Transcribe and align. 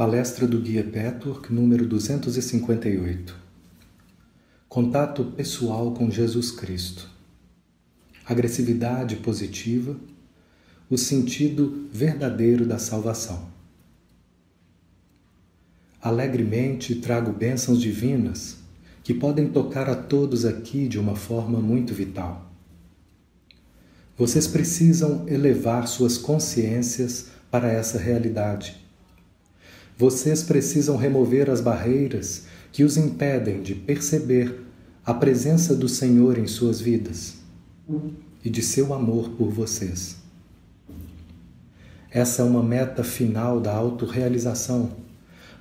Palestra 0.00 0.46
do 0.46 0.58
Guia 0.58 0.82
Petwork, 0.82 1.52
número 1.52 1.86
258. 1.86 3.36
Contato 4.66 5.26
pessoal 5.36 5.92
com 5.92 6.10
Jesus 6.10 6.50
Cristo. 6.50 7.06
Agressividade 8.24 9.16
positiva, 9.16 9.94
o 10.88 10.96
sentido 10.96 11.86
verdadeiro 11.92 12.64
da 12.64 12.78
salvação. 12.78 13.50
Alegremente 16.00 16.94
trago 16.94 17.30
bênçãos 17.30 17.78
divinas 17.78 18.56
que 19.04 19.12
podem 19.12 19.50
tocar 19.50 19.90
a 19.90 19.94
todos 19.94 20.46
aqui 20.46 20.88
de 20.88 20.98
uma 20.98 21.14
forma 21.14 21.60
muito 21.60 21.92
vital. 21.92 22.50
Vocês 24.16 24.46
precisam 24.46 25.28
elevar 25.28 25.86
suas 25.86 26.16
consciências 26.16 27.26
para 27.50 27.70
essa 27.70 27.98
realidade 27.98 28.79
vocês 30.00 30.42
precisam 30.42 30.96
remover 30.96 31.50
as 31.50 31.60
barreiras 31.60 32.44
que 32.72 32.84
os 32.84 32.96
impedem 32.96 33.60
de 33.60 33.74
perceber 33.74 34.64
a 35.04 35.12
presença 35.12 35.74
do 35.74 35.90
Senhor 35.90 36.38
em 36.38 36.46
suas 36.46 36.80
vidas 36.80 37.34
e 38.42 38.48
de 38.48 38.62
seu 38.62 38.94
amor 38.94 39.28
por 39.32 39.50
vocês. 39.50 40.16
Essa 42.10 42.40
é 42.40 42.44
uma 42.46 42.62
meta 42.62 43.04
final 43.04 43.60
da 43.60 43.74
autorrealização 43.74 44.92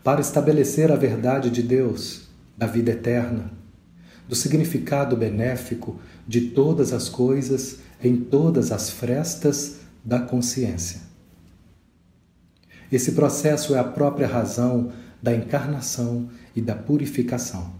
para 0.05 0.21
estabelecer 0.21 0.89
a 0.89 0.95
verdade 0.95 1.49
de 1.49 1.61
Deus, 1.61 2.29
da 2.57 2.65
vida 2.65 2.91
eterna, 2.91 3.51
do 4.25 4.35
significado 4.35 5.17
benéfico 5.17 5.99
de 6.25 6.51
todas 6.51 6.93
as 6.93 7.09
coisas 7.09 7.79
em 8.01 8.15
todas 8.15 8.71
as 8.71 8.89
frestas 8.89 9.79
da 10.01 10.21
consciência. 10.21 11.08
Esse 12.91 13.11
processo 13.11 13.75
é 13.75 13.79
a 13.79 13.83
própria 13.83 14.27
razão 14.27 14.91
da 15.21 15.33
encarnação 15.33 16.29
e 16.55 16.61
da 16.61 16.75
purificação. 16.75 17.73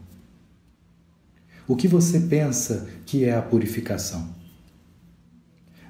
O 1.68 1.76
que 1.76 1.88
você 1.88 2.20
pensa 2.20 2.88
que 3.06 3.26
é 3.26 3.36
a 3.36 3.42
purificação? 3.42 4.28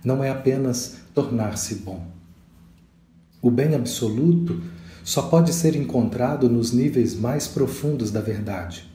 Não 0.04 0.24
é 0.24 0.30
apenas 0.30 0.98
tornar-se 1.14 1.76
bom. 1.76 2.06
O 3.42 3.50
bem 3.50 3.76
absoluto 3.76 4.62
só 5.04 5.24
pode 5.24 5.54
ser 5.54 5.76
encontrado 5.76 6.50
nos 6.50 6.72
níveis 6.72 7.16
mais 7.16 7.48
profundos 7.48 8.12
da 8.12 8.22
verdade. 8.22 8.90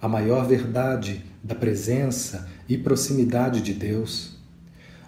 A 0.00 0.08
maior 0.08 0.46
verdade 0.46 1.24
da 1.42 1.54
presença 1.54 2.48
e 2.68 2.76
proximidade 2.76 3.60
de 3.60 3.72
Deus 3.72 4.36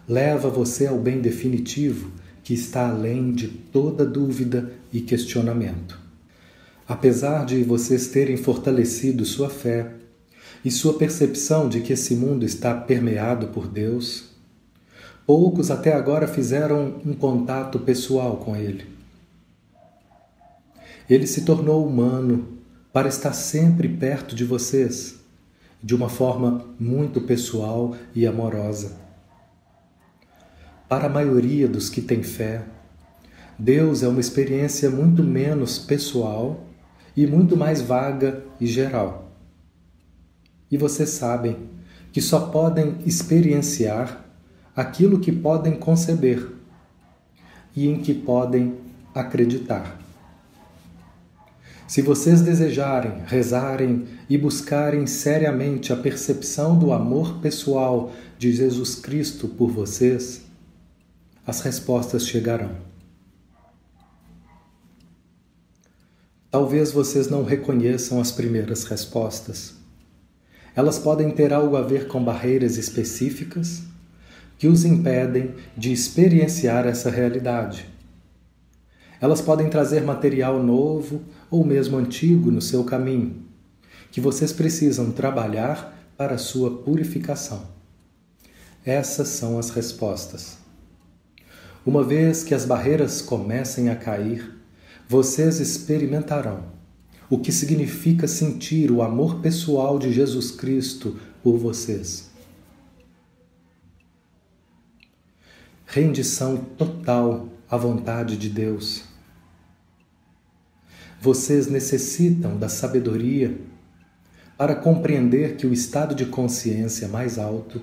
leva 0.06 0.48
você 0.48 0.86
ao 0.86 0.98
bem 0.98 1.20
definitivo 1.20 2.10
que 2.48 2.54
está 2.54 2.88
além 2.88 3.30
de 3.30 3.46
toda 3.46 4.06
dúvida 4.06 4.72
e 4.90 5.02
questionamento. 5.02 6.00
Apesar 6.88 7.44
de 7.44 7.62
vocês 7.62 8.08
terem 8.08 8.38
fortalecido 8.38 9.22
sua 9.26 9.50
fé 9.50 9.92
e 10.64 10.70
sua 10.70 10.94
percepção 10.94 11.68
de 11.68 11.82
que 11.82 11.92
esse 11.92 12.16
mundo 12.16 12.46
está 12.46 12.74
permeado 12.74 13.48
por 13.48 13.68
Deus, 13.68 14.30
poucos 15.26 15.70
até 15.70 15.92
agora 15.92 16.26
fizeram 16.26 16.94
um 17.04 17.12
contato 17.12 17.80
pessoal 17.80 18.38
com 18.38 18.56
Ele. 18.56 18.86
Ele 21.06 21.26
se 21.26 21.42
tornou 21.42 21.86
humano 21.86 22.48
para 22.90 23.08
estar 23.08 23.34
sempre 23.34 23.90
perto 23.90 24.34
de 24.34 24.46
vocês, 24.46 25.16
de 25.82 25.94
uma 25.94 26.08
forma 26.08 26.64
muito 26.80 27.20
pessoal 27.20 27.94
e 28.14 28.26
amorosa. 28.26 29.07
Para 30.88 31.04
a 31.04 31.10
maioria 31.10 31.68
dos 31.68 31.90
que 31.90 32.00
têm 32.00 32.22
fé, 32.22 32.64
Deus 33.58 34.02
é 34.02 34.08
uma 34.08 34.20
experiência 34.20 34.88
muito 34.88 35.22
menos 35.22 35.78
pessoal 35.78 36.64
e 37.14 37.26
muito 37.26 37.58
mais 37.58 37.82
vaga 37.82 38.42
e 38.58 38.66
geral. 38.66 39.30
E 40.70 40.78
vocês 40.78 41.10
sabem 41.10 41.58
que 42.10 42.22
só 42.22 42.46
podem 42.46 42.96
experienciar 43.04 44.24
aquilo 44.74 45.20
que 45.20 45.30
podem 45.30 45.74
conceber 45.76 46.48
e 47.76 47.86
em 47.86 48.00
que 48.00 48.14
podem 48.14 48.76
acreditar. 49.14 50.00
Se 51.86 52.00
vocês 52.00 52.40
desejarem, 52.40 53.24
rezarem 53.26 54.06
e 54.28 54.38
buscarem 54.38 55.06
seriamente 55.06 55.92
a 55.92 55.96
percepção 55.96 56.78
do 56.78 56.92
amor 56.94 57.40
pessoal 57.40 58.10
de 58.38 58.52
Jesus 58.52 58.94
Cristo 58.94 59.48
por 59.48 59.70
vocês, 59.70 60.47
as 61.48 61.62
respostas 61.62 62.26
chegarão. 62.26 62.72
Talvez 66.50 66.92
vocês 66.92 67.30
não 67.30 67.42
reconheçam 67.42 68.20
as 68.20 68.30
primeiras 68.30 68.84
respostas. 68.84 69.72
Elas 70.76 70.98
podem 70.98 71.30
ter 71.30 71.54
algo 71.54 71.74
a 71.74 71.80
ver 71.80 72.06
com 72.06 72.22
barreiras 72.22 72.76
específicas 72.76 73.82
que 74.58 74.68
os 74.68 74.84
impedem 74.84 75.54
de 75.74 75.90
experienciar 75.90 76.86
essa 76.86 77.08
realidade. 77.08 77.88
Elas 79.18 79.40
podem 79.40 79.70
trazer 79.70 80.02
material 80.02 80.62
novo 80.62 81.22
ou 81.50 81.64
mesmo 81.64 81.96
antigo 81.96 82.50
no 82.50 82.60
seu 82.60 82.84
caminho, 82.84 83.42
que 84.12 84.20
vocês 84.20 84.52
precisam 84.52 85.10
trabalhar 85.10 85.98
para 86.14 86.36
sua 86.36 86.82
purificação. 86.82 87.62
Essas 88.84 89.28
são 89.28 89.58
as 89.58 89.70
respostas. 89.70 90.67
Uma 91.84 92.02
vez 92.02 92.42
que 92.42 92.54
as 92.54 92.64
barreiras 92.64 93.22
comecem 93.22 93.88
a 93.88 93.96
cair, 93.96 94.54
vocês 95.08 95.58
experimentarão 95.58 96.78
o 97.30 97.38
que 97.38 97.52
significa 97.52 98.26
sentir 98.26 98.90
o 98.90 99.02
amor 99.02 99.40
pessoal 99.40 99.98
de 99.98 100.12
Jesus 100.12 100.50
Cristo 100.50 101.18
por 101.42 101.58
vocês. 101.58 102.30
Rendição 105.86 106.56
total 106.56 107.48
à 107.70 107.76
vontade 107.76 108.36
de 108.36 108.48
Deus. 108.48 109.02
Vocês 111.20 111.66
necessitam 111.66 112.56
da 112.56 112.68
sabedoria 112.68 113.58
para 114.56 114.74
compreender 114.74 115.56
que 115.56 115.66
o 115.66 115.72
estado 115.72 116.14
de 116.14 116.26
consciência 116.26 117.08
mais 117.08 117.38
alto, 117.38 117.80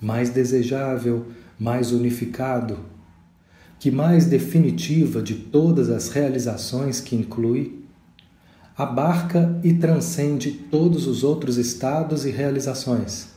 mais 0.00 0.30
desejável, 0.30 1.26
mais 1.58 1.92
unificado, 1.92 2.78
que 3.82 3.90
mais 3.90 4.26
definitiva 4.26 5.20
de 5.20 5.34
todas 5.34 5.90
as 5.90 6.08
realizações 6.08 7.00
que 7.00 7.16
inclui, 7.16 7.82
abarca 8.78 9.58
e 9.64 9.74
transcende 9.74 10.52
todos 10.52 11.08
os 11.08 11.24
outros 11.24 11.56
estados 11.56 12.24
e 12.24 12.30
realizações. 12.30 13.30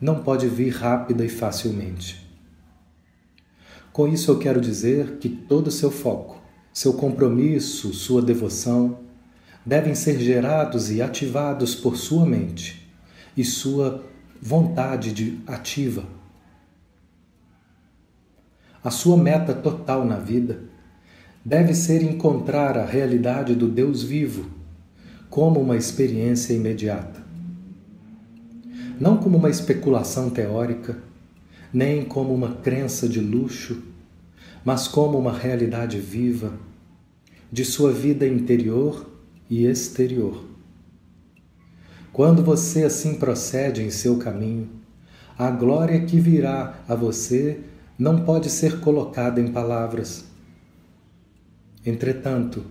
Não 0.00 0.24
pode 0.24 0.48
vir 0.48 0.70
rápida 0.70 1.24
e 1.24 1.28
facilmente. 1.28 2.28
Com 3.92 4.08
isso 4.08 4.28
eu 4.28 4.40
quero 4.40 4.60
dizer 4.60 5.18
que 5.18 5.28
todo 5.28 5.70
seu 5.70 5.92
foco, 5.92 6.42
seu 6.72 6.94
compromisso, 6.94 7.94
sua 7.94 8.20
devoção 8.20 8.98
devem 9.64 9.94
ser 9.94 10.18
gerados 10.18 10.90
e 10.90 11.00
ativados 11.00 11.76
por 11.76 11.96
sua 11.96 12.26
mente 12.26 12.90
e 13.36 13.44
sua 13.44 14.04
vontade 14.42 15.12
de 15.12 15.38
ativa 15.46 16.23
a 18.84 18.90
sua 18.90 19.16
meta 19.16 19.54
total 19.54 20.04
na 20.04 20.18
vida 20.18 20.60
deve 21.42 21.72
ser 21.74 22.02
encontrar 22.02 22.76
a 22.76 22.84
realidade 22.84 23.54
do 23.54 23.66
Deus 23.66 24.02
vivo 24.02 24.50
como 25.30 25.58
uma 25.58 25.74
experiência 25.74 26.52
imediata. 26.52 27.24
Não 29.00 29.16
como 29.16 29.38
uma 29.38 29.48
especulação 29.48 30.28
teórica, 30.28 30.98
nem 31.72 32.04
como 32.04 32.34
uma 32.34 32.56
crença 32.56 33.08
de 33.08 33.20
luxo, 33.20 33.82
mas 34.62 34.86
como 34.86 35.18
uma 35.18 35.32
realidade 35.32 35.98
viva 35.98 36.52
de 37.50 37.64
sua 37.64 37.90
vida 37.90 38.28
interior 38.28 39.10
e 39.48 39.64
exterior. 39.64 40.44
Quando 42.12 42.44
você 42.44 42.84
assim 42.84 43.14
procede 43.14 43.82
em 43.82 43.90
seu 43.90 44.18
caminho, 44.18 44.68
a 45.38 45.50
glória 45.50 46.04
que 46.04 46.20
virá 46.20 46.78
a 46.86 46.94
você 46.94 47.60
não 47.98 48.24
pode 48.24 48.50
ser 48.50 48.80
colocada 48.80 49.40
em 49.40 49.52
palavras. 49.52 50.24
Entretanto, 51.86 52.64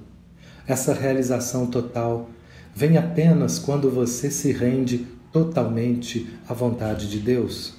essa 0.67 0.93
realização 0.93 1.67
total 1.67 2.29
vem 2.75 2.97
apenas 2.97 3.59
quando 3.59 3.89
você 3.89 4.29
se 4.29 4.51
rende 4.51 5.07
totalmente 5.31 6.29
à 6.47 6.53
vontade 6.53 7.09
de 7.09 7.19
Deus, 7.19 7.75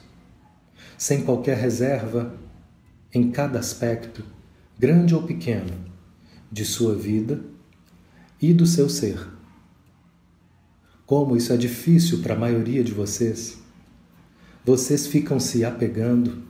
sem 0.97 1.23
qualquer 1.23 1.57
reserva, 1.57 2.35
em 3.13 3.31
cada 3.31 3.59
aspecto, 3.59 4.25
grande 4.79 5.15
ou 5.15 5.23
pequeno, 5.23 5.73
de 6.51 6.65
sua 6.65 6.95
vida 6.95 7.41
e 8.41 8.53
do 8.53 8.67
seu 8.67 8.89
ser. 8.89 9.29
Como 11.07 11.37
isso 11.37 11.53
é 11.53 11.57
difícil 11.57 12.23
para 12.23 12.35
a 12.35 12.39
maioria 12.39 12.83
de 12.83 12.93
vocês, 12.93 13.59
vocês 14.65 15.07
ficam 15.07 15.39
se 15.39 15.65
apegando 15.65 16.43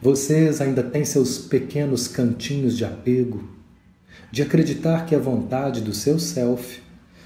vocês 0.00 0.60
ainda 0.60 0.82
têm 0.82 1.04
seus 1.04 1.38
pequenos 1.38 2.06
cantinhos 2.06 2.76
de 2.76 2.84
apego, 2.84 3.48
de 4.30 4.42
acreditar 4.42 5.06
que 5.06 5.14
a 5.14 5.18
vontade 5.18 5.80
do 5.80 5.92
seu 5.92 6.18
self 6.18 6.80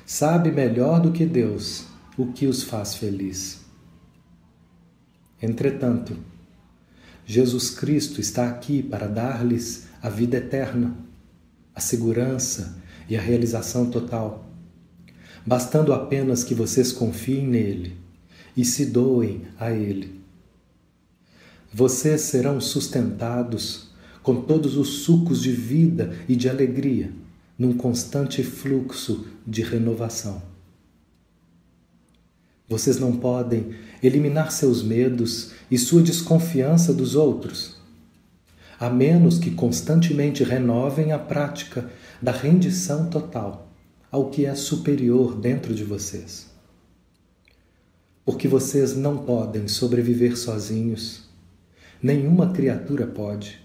sabe 0.07 0.51
melhor 0.51 1.01
do 1.01 1.13
que 1.13 1.27
Deus 1.27 1.85
o 2.17 2.27
que 2.27 2.47
os 2.47 2.63
faz 2.63 2.95
feliz. 2.95 3.61
Entretanto, 5.41 6.17
Jesus 7.27 7.71
Cristo 7.71 8.21
está 8.21 8.49
aqui 8.49 8.83
para 8.83 9.07
dar-lhes 9.07 9.89
a 10.03 10.09
vida 10.09 10.37
eterna, 10.39 10.97
a 11.75 11.81
segurança 11.81 12.77
e 13.09 13.17
a 13.17 13.21
realização 13.21 13.91
total, 13.91 14.49
bastando 15.45 15.93
apenas 15.93 16.45
que 16.45 16.55
vocês 16.55 16.93
confiem 16.93 17.47
nele 17.47 17.97
e 18.57 18.65
se 18.65 18.87
doem 18.87 19.43
a 19.59 19.71
ele. 19.71 20.22
Vocês 21.75 22.21
serão 22.23 22.61
sustentados 22.61 23.89
com 24.23 24.43
todos 24.43 24.77
os 24.77 25.05
sucos 25.05 25.41
de 25.41 25.53
vida 25.53 26.15
e 26.29 26.37
de 26.37 26.49
alegria, 26.49 27.11
num 27.59 27.73
constante 27.73 28.43
fluxo 28.43 29.27
de 29.47 29.63
renovação. 29.63 30.43
Vocês 32.69 32.99
não 32.99 33.17
podem 33.17 33.75
eliminar 34.03 34.53
seus 34.53 34.83
medos 34.83 35.53
e 35.71 35.79
sua 35.79 36.03
desconfiança 36.03 36.93
dos 36.93 37.15
outros, 37.15 37.77
a 38.79 38.91
menos 38.91 39.39
que 39.39 39.51
constantemente 39.51 40.45
renovem 40.45 41.13
a 41.13 41.19
prática 41.19 41.91
da 42.21 42.33
rendição 42.33 43.09
total 43.09 43.73
ao 44.11 44.29
que 44.29 44.45
é 44.45 44.55
superior 44.55 45.35
dentro 45.37 45.75
de 45.75 45.85
vocês. 45.85 46.51
Porque 48.27 48.47
vocês 48.47 48.95
não 48.95 49.19
podem 49.19 49.67
sobreviver 49.69 50.37
sozinhos, 50.37 51.32
nenhuma 52.03 52.53
criatura 52.53 53.07
pode. 53.07 53.61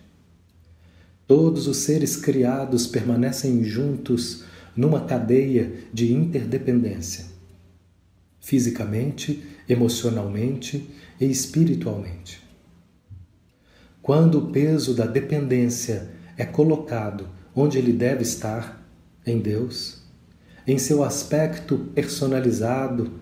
Todos 1.25 1.67
os 1.67 1.77
seres 1.77 2.15
criados 2.15 2.85
permanecem 2.87 3.63
juntos 3.63 4.43
numa 4.75 5.01
cadeia 5.01 5.73
de 5.91 6.13
interdependência, 6.13 7.25
fisicamente, 8.39 9.43
emocionalmente 9.67 10.89
e 11.19 11.25
espiritualmente. 11.25 12.41
Quando 14.01 14.37
o 14.37 14.51
peso 14.51 14.93
da 14.93 15.05
dependência 15.05 16.09
é 16.37 16.45
colocado 16.45 17.27
onde 17.53 17.77
ele 17.77 17.91
deve 17.91 18.21
estar, 18.21 18.87
em 19.25 19.39
Deus, 19.39 20.03
em 20.65 20.77
seu 20.77 21.03
aspecto 21.03 21.77
personalizado, 21.93 23.19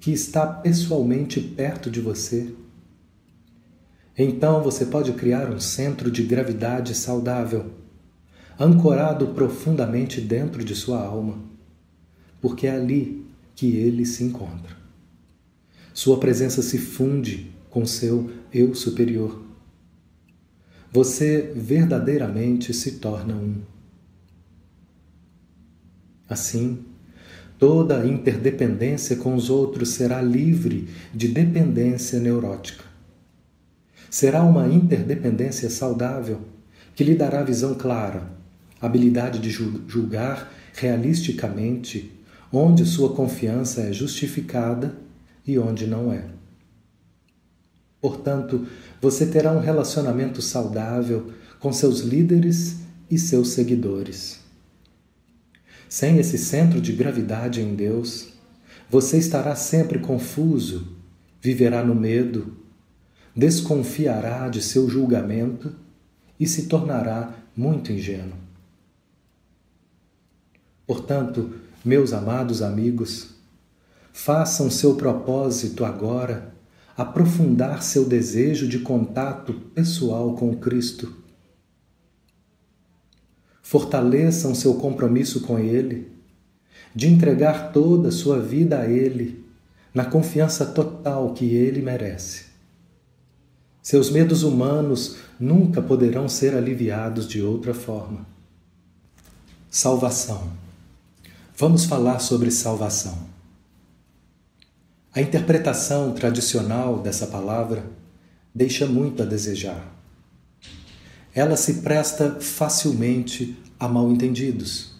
que 0.00 0.10
está 0.10 0.46
pessoalmente 0.46 1.40
perto 1.40 1.90
de 1.90 2.00
você, 2.00 2.52
então 4.18 4.62
você 4.62 4.86
pode 4.86 5.12
criar 5.12 5.50
um 5.50 5.60
centro 5.60 6.10
de 6.10 6.22
gravidade 6.22 6.94
saudável, 6.94 7.66
ancorado 8.58 9.28
profundamente 9.28 10.22
dentro 10.22 10.64
de 10.64 10.74
sua 10.74 11.04
alma, 11.04 11.38
porque 12.40 12.66
é 12.66 12.74
ali 12.74 13.26
que 13.54 13.76
ele 13.76 14.06
se 14.06 14.24
encontra. 14.24 14.74
Sua 15.92 16.18
presença 16.18 16.62
se 16.62 16.78
funde 16.78 17.50
com 17.68 17.84
seu 17.84 18.30
eu 18.52 18.74
superior. 18.74 19.42
Você 20.90 21.52
verdadeiramente 21.54 22.72
se 22.72 22.92
torna 22.92 23.34
um. 23.34 23.56
Assim, 26.26 26.78
toda 27.58 28.06
interdependência 28.06 29.16
com 29.16 29.34
os 29.34 29.50
outros 29.50 29.90
será 29.90 30.22
livre 30.22 30.88
de 31.14 31.28
dependência 31.28 32.18
neurótica 32.18 32.85
Será 34.18 34.42
uma 34.42 34.66
interdependência 34.66 35.68
saudável 35.68 36.40
que 36.94 37.04
lhe 37.04 37.14
dará 37.14 37.42
visão 37.42 37.74
clara, 37.74 38.32
habilidade 38.80 39.38
de 39.38 39.50
julgar 39.50 40.50
realisticamente 40.72 42.18
onde 42.50 42.86
sua 42.86 43.14
confiança 43.14 43.82
é 43.82 43.92
justificada 43.92 44.96
e 45.46 45.58
onde 45.58 45.86
não 45.86 46.10
é. 46.10 46.24
Portanto, 48.00 48.66
você 49.02 49.26
terá 49.26 49.52
um 49.52 49.60
relacionamento 49.60 50.40
saudável 50.40 51.30
com 51.60 51.70
seus 51.70 52.00
líderes 52.00 52.76
e 53.10 53.18
seus 53.18 53.50
seguidores. 53.50 54.40
Sem 55.90 56.16
esse 56.16 56.38
centro 56.38 56.80
de 56.80 56.92
gravidade 56.94 57.60
em 57.60 57.74
Deus, 57.74 58.28
você 58.88 59.18
estará 59.18 59.54
sempre 59.54 59.98
confuso, 59.98 60.96
viverá 61.38 61.84
no 61.84 61.94
medo, 61.94 62.64
desconfiará 63.36 64.48
de 64.48 64.62
seu 64.62 64.88
julgamento 64.88 65.70
e 66.40 66.46
se 66.46 66.66
tornará 66.66 67.34
muito 67.54 67.92
ingênuo. 67.92 68.38
Portanto, 70.86 71.52
meus 71.84 72.14
amados 72.14 72.62
amigos, 72.62 73.34
façam 74.12 74.70
seu 74.70 74.94
propósito 74.94 75.84
agora 75.84 76.54
aprofundar 76.96 77.82
seu 77.82 78.06
desejo 78.06 78.66
de 78.66 78.78
contato 78.78 79.52
pessoal 79.74 80.34
com 80.34 80.56
Cristo. 80.56 81.12
Fortaleçam 83.60 84.54
seu 84.54 84.74
compromisso 84.74 85.42
com 85.42 85.58
Ele, 85.58 86.10
de 86.94 87.08
entregar 87.08 87.72
toda 87.72 88.08
a 88.08 88.12
sua 88.12 88.40
vida 88.40 88.80
a 88.80 88.88
Ele, 88.88 89.44
na 89.92 90.06
confiança 90.06 90.64
total 90.64 91.34
que 91.34 91.44
Ele 91.44 91.82
merece. 91.82 92.55
Seus 93.86 94.10
medos 94.10 94.42
humanos 94.42 95.14
nunca 95.38 95.80
poderão 95.80 96.28
ser 96.28 96.56
aliviados 96.56 97.24
de 97.24 97.40
outra 97.40 97.72
forma. 97.72 98.26
Salvação. 99.70 100.50
Vamos 101.56 101.84
falar 101.84 102.18
sobre 102.18 102.50
salvação. 102.50 103.16
A 105.14 105.20
interpretação 105.20 106.12
tradicional 106.14 106.98
dessa 106.98 107.28
palavra 107.28 107.86
deixa 108.52 108.86
muito 108.86 109.22
a 109.22 109.24
desejar. 109.24 109.86
Ela 111.32 111.56
se 111.56 111.74
presta 111.74 112.40
facilmente 112.40 113.56
a 113.78 113.86
mal-entendidos. 113.86 114.96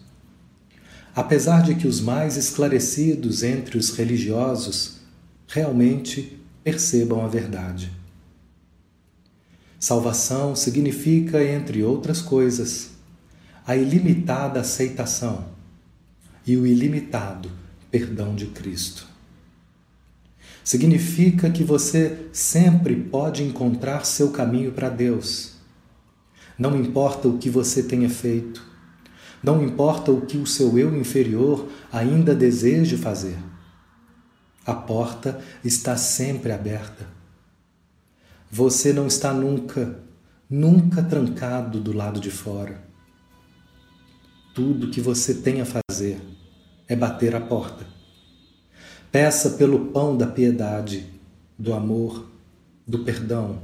Apesar 1.13 1.61
de 1.61 1.75
que 1.75 1.89
os 1.89 1.99
mais 1.99 2.37
esclarecidos 2.37 3.43
entre 3.43 3.77
os 3.77 3.89
religiosos 3.89 4.99
realmente 5.45 6.39
percebam 6.63 7.25
a 7.25 7.27
verdade. 7.27 8.06
Salvação 9.87 10.53
significa, 10.53 11.41
entre 11.41 11.81
outras 11.81 12.21
coisas, 12.21 12.89
a 13.65 13.73
ilimitada 13.77 14.59
aceitação 14.59 15.45
e 16.45 16.57
o 16.57 16.67
ilimitado 16.67 17.49
perdão 17.89 18.35
de 18.35 18.47
Cristo. 18.47 19.07
Significa 20.61 21.49
que 21.49 21.63
você 21.63 22.27
sempre 22.33 22.97
pode 22.97 23.43
encontrar 23.43 24.05
seu 24.05 24.31
caminho 24.31 24.73
para 24.73 24.89
Deus. 24.89 25.53
Não 26.59 26.77
importa 26.77 27.29
o 27.29 27.37
que 27.37 27.49
você 27.49 27.81
tenha 27.81 28.09
feito, 28.09 28.61
não 29.41 29.63
importa 29.63 30.11
o 30.11 30.25
que 30.25 30.35
o 30.35 30.45
seu 30.45 30.77
eu 30.77 30.93
inferior 30.97 31.65
ainda 31.89 32.35
deseje 32.35 32.97
fazer. 32.97 33.37
A 34.65 34.73
porta 34.73 35.39
está 35.63 35.95
sempre 35.95 36.51
aberta 36.51 37.15
você 38.49 38.93
não 38.93 39.07
está 39.07 39.33
nunca, 39.33 39.99
nunca 40.49 41.03
trancado 41.03 41.79
do 41.79 41.91
lado 41.91 42.19
de 42.19 42.31
fora. 42.31 42.81
Tudo 44.55 44.89
que 44.89 45.01
você 45.01 45.33
tem 45.33 45.61
a 45.61 45.65
fazer 45.65 46.19
é 46.87 46.95
bater 46.95 47.35
a 47.35 47.41
porta. 47.41 47.85
Peça 49.11 49.51
pelo 49.51 49.87
pão 49.87 50.17
da 50.17 50.27
piedade, 50.27 51.05
do 51.59 51.73
amor, 51.73 52.29
do 52.87 52.99
perdão 52.99 53.61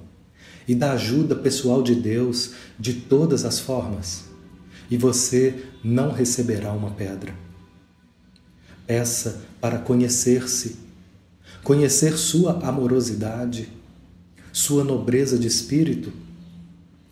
e 0.67 0.75
da 0.75 0.93
ajuda 0.93 1.35
pessoal 1.35 1.81
de 1.81 1.95
Deus 1.95 2.53
de 2.79 2.93
todas 2.93 3.45
as 3.45 3.59
formas, 3.59 4.25
e 4.89 4.97
você 4.97 5.65
não 5.83 6.11
receberá 6.11 6.71
uma 6.71 6.91
pedra. 6.91 7.33
Peça 8.85 9.41
para 9.61 9.79
conhecer-se, 9.79 10.77
conhecer 11.63 12.17
sua 12.17 12.59
amorosidade 12.67 13.69
sua 14.53 14.83
nobreza 14.83 15.35
de 15.39 15.47
espírito, 15.47 16.13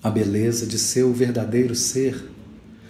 a 0.02 0.12
beleza 0.12 0.68
de 0.68 0.78
seu 0.78 1.12
verdadeiro 1.12 1.74
ser, 1.74 2.30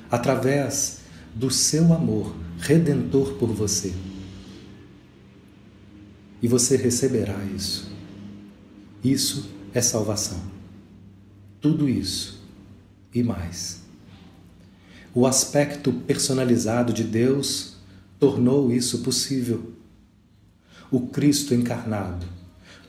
através 0.09 0.99
do 1.33 1.49
seu 1.49 1.93
amor 1.93 2.35
redentor 2.59 3.35
por 3.35 3.47
você. 3.47 3.93
E 6.41 6.49
você 6.49 6.75
receberá 6.75 7.41
isso. 7.55 7.89
Isso 9.01 9.49
é 9.73 9.81
salvação. 9.81 10.41
Tudo 11.61 11.87
isso 11.87 12.43
e 13.15 13.23
mais. 13.23 13.79
O 15.13 15.25
aspecto 15.25 15.93
personalizado 15.93 16.91
de 16.91 17.05
Deus 17.05 17.77
tornou 18.19 18.69
isso 18.69 18.99
possível. 18.99 19.71
O 20.91 21.07
Cristo 21.07 21.53
encarnado 21.53 22.40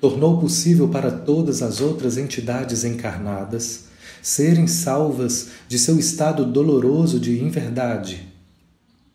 tornou 0.02 0.40
possível 0.40 0.88
para 0.88 1.12
todas 1.12 1.62
as 1.62 1.80
outras 1.80 2.18
entidades 2.18 2.82
encarnadas 2.82 3.84
serem 4.20 4.66
salvas 4.66 5.50
de 5.68 5.78
seu 5.78 5.96
estado 5.96 6.44
doloroso 6.44 7.20
de 7.20 7.40
inverdade, 7.40 8.26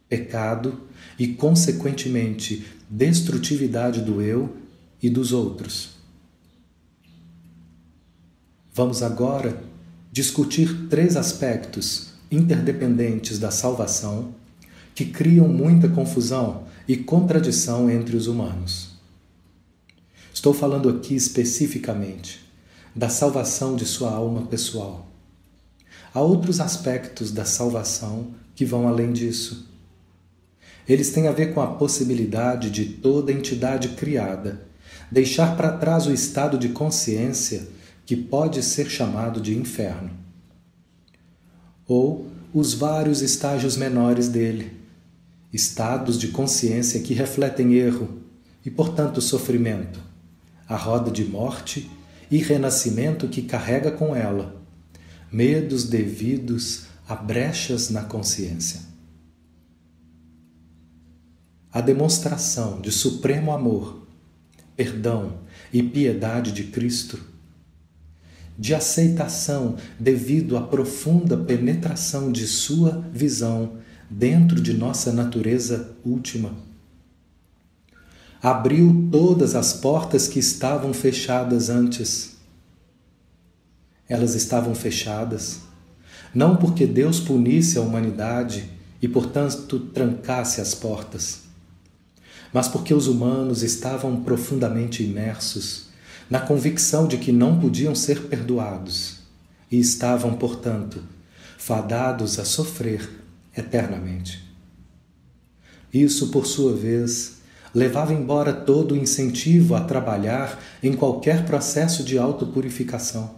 pecado 0.07 0.79
e, 1.19 1.27
consequentemente, 1.27 2.65
destrutividade 2.89 3.99
do 3.99 4.21
eu 4.21 4.55
e 5.03 5.09
dos 5.09 5.33
outros. 5.33 5.89
Vamos 8.73 9.03
agora 9.03 9.61
discutir 10.09 10.87
três 10.89 11.17
aspectos 11.17 12.13
interdependentes 12.31 13.39
da 13.39 13.51
salvação 13.51 14.33
que 14.95 15.03
criam 15.03 15.49
muita 15.49 15.89
confusão 15.89 16.63
e 16.87 16.95
contradição 16.95 17.89
entre 17.89 18.15
os 18.15 18.27
humanos. 18.27 18.96
Estou 20.37 20.53
falando 20.53 20.87
aqui 20.87 21.15
especificamente 21.15 22.47
da 22.95 23.09
salvação 23.09 23.75
de 23.75 23.85
sua 23.85 24.11
alma 24.11 24.45
pessoal. 24.45 25.07
Há 26.13 26.21
outros 26.21 26.59
aspectos 26.59 27.31
da 27.31 27.43
salvação 27.43 28.35
que 28.53 28.63
vão 28.63 28.87
além 28.87 29.11
disso. 29.11 29.67
Eles 30.87 31.09
têm 31.09 31.27
a 31.27 31.31
ver 31.31 31.55
com 31.55 31.59
a 31.59 31.73
possibilidade 31.73 32.69
de 32.69 32.85
toda 32.85 33.31
entidade 33.31 33.89
criada 33.89 34.61
deixar 35.11 35.57
para 35.57 35.75
trás 35.75 36.05
o 36.05 36.13
estado 36.13 36.55
de 36.55 36.69
consciência 36.69 37.67
que 38.05 38.15
pode 38.15 38.61
ser 38.61 38.87
chamado 38.91 39.41
de 39.41 39.57
inferno, 39.57 40.11
ou 41.87 42.27
os 42.53 42.75
vários 42.75 43.23
estágios 43.23 43.75
menores 43.75 44.27
dele, 44.27 44.71
estados 45.51 46.15
de 46.15 46.27
consciência 46.27 47.01
que 47.01 47.15
refletem 47.15 47.73
erro 47.73 48.21
e, 48.63 48.69
portanto, 48.69 49.19
sofrimento, 49.19 50.05
a 50.67 50.75
roda 50.75 51.09
de 51.09 51.23
morte 51.23 51.89
e 52.29 52.37
renascimento 52.37 53.27
que 53.27 53.41
carrega 53.41 53.91
com 53.91 54.15
ela, 54.15 54.61
medos 55.31 55.85
devidos 55.85 56.87
a 57.07 57.15
brechas 57.15 57.89
na 57.89 58.03
consciência. 58.03 58.81
A 61.71 61.79
demonstração 61.79 62.81
de 62.81 62.91
supremo 62.91 63.51
amor, 63.51 64.07
perdão 64.75 65.39
e 65.71 65.81
piedade 65.81 66.51
de 66.51 66.65
Cristo, 66.65 67.19
de 68.57 68.73
aceitação 68.73 69.77
devido 69.99 70.57
à 70.57 70.61
profunda 70.61 71.37
penetração 71.37 72.31
de 72.31 72.47
Sua 72.47 73.05
visão 73.13 73.77
dentro 74.09 74.59
de 74.59 74.73
nossa 74.73 75.13
natureza 75.13 75.95
última. 76.03 76.53
Abriu 78.47 79.09
todas 79.11 79.55
as 79.55 79.73
portas 79.73 80.25
que 80.29 80.39
estavam 80.39 80.93
fechadas 80.93 81.69
antes. 81.69 82.37
Elas 84.07 84.35
estavam 84.35 84.73
fechadas, 84.73 85.59
não 86.33 86.55
porque 86.55 86.87
Deus 86.87 87.19
punisse 87.19 87.77
a 87.77 87.81
humanidade 87.81 88.71
e, 89.01 89.07
portanto, 89.09 89.77
trancasse 89.77 90.61
as 90.61 90.73
portas, 90.73 91.41
mas 92.53 92.69
porque 92.69 92.93
os 92.93 93.07
humanos 93.07 93.63
estavam 93.63 94.23
profundamente 94.23 95.03
imersos 95.03 95.89
na 96.29 96.39
convicção 96.39 97.05
de 97.05 97.17
que 97.17 97.33
não 97.33 97.59
podiam 97.59 97.93
ser 97.93 98.29
perdoados 98.29 99.17
e 99.69 99.77
estavam, 99.77 100.35
portanto, 100.35 101.03
fadados 101.57 102.39
a 102.39 102.45
sofrer 102.45 103.09
eternamente. 103.57 104.41
Isso, 105.93 106.29
por 106.29 106.47
sua 106.47 106.73
vez, 106.73 107.36
levava 107.77 108.11
embora 108.11 108.51
todo 108.51 108.93
o 108.93 108.97
incentivo 108.97 109.75
a 109.75 109.81
trabalhar 109.81 110.59
em 110.81 110.93
qualquer 110.93 111.45
processo 111.45 112.03
de 112.03 112.17
autopurificação. 112.17 113.35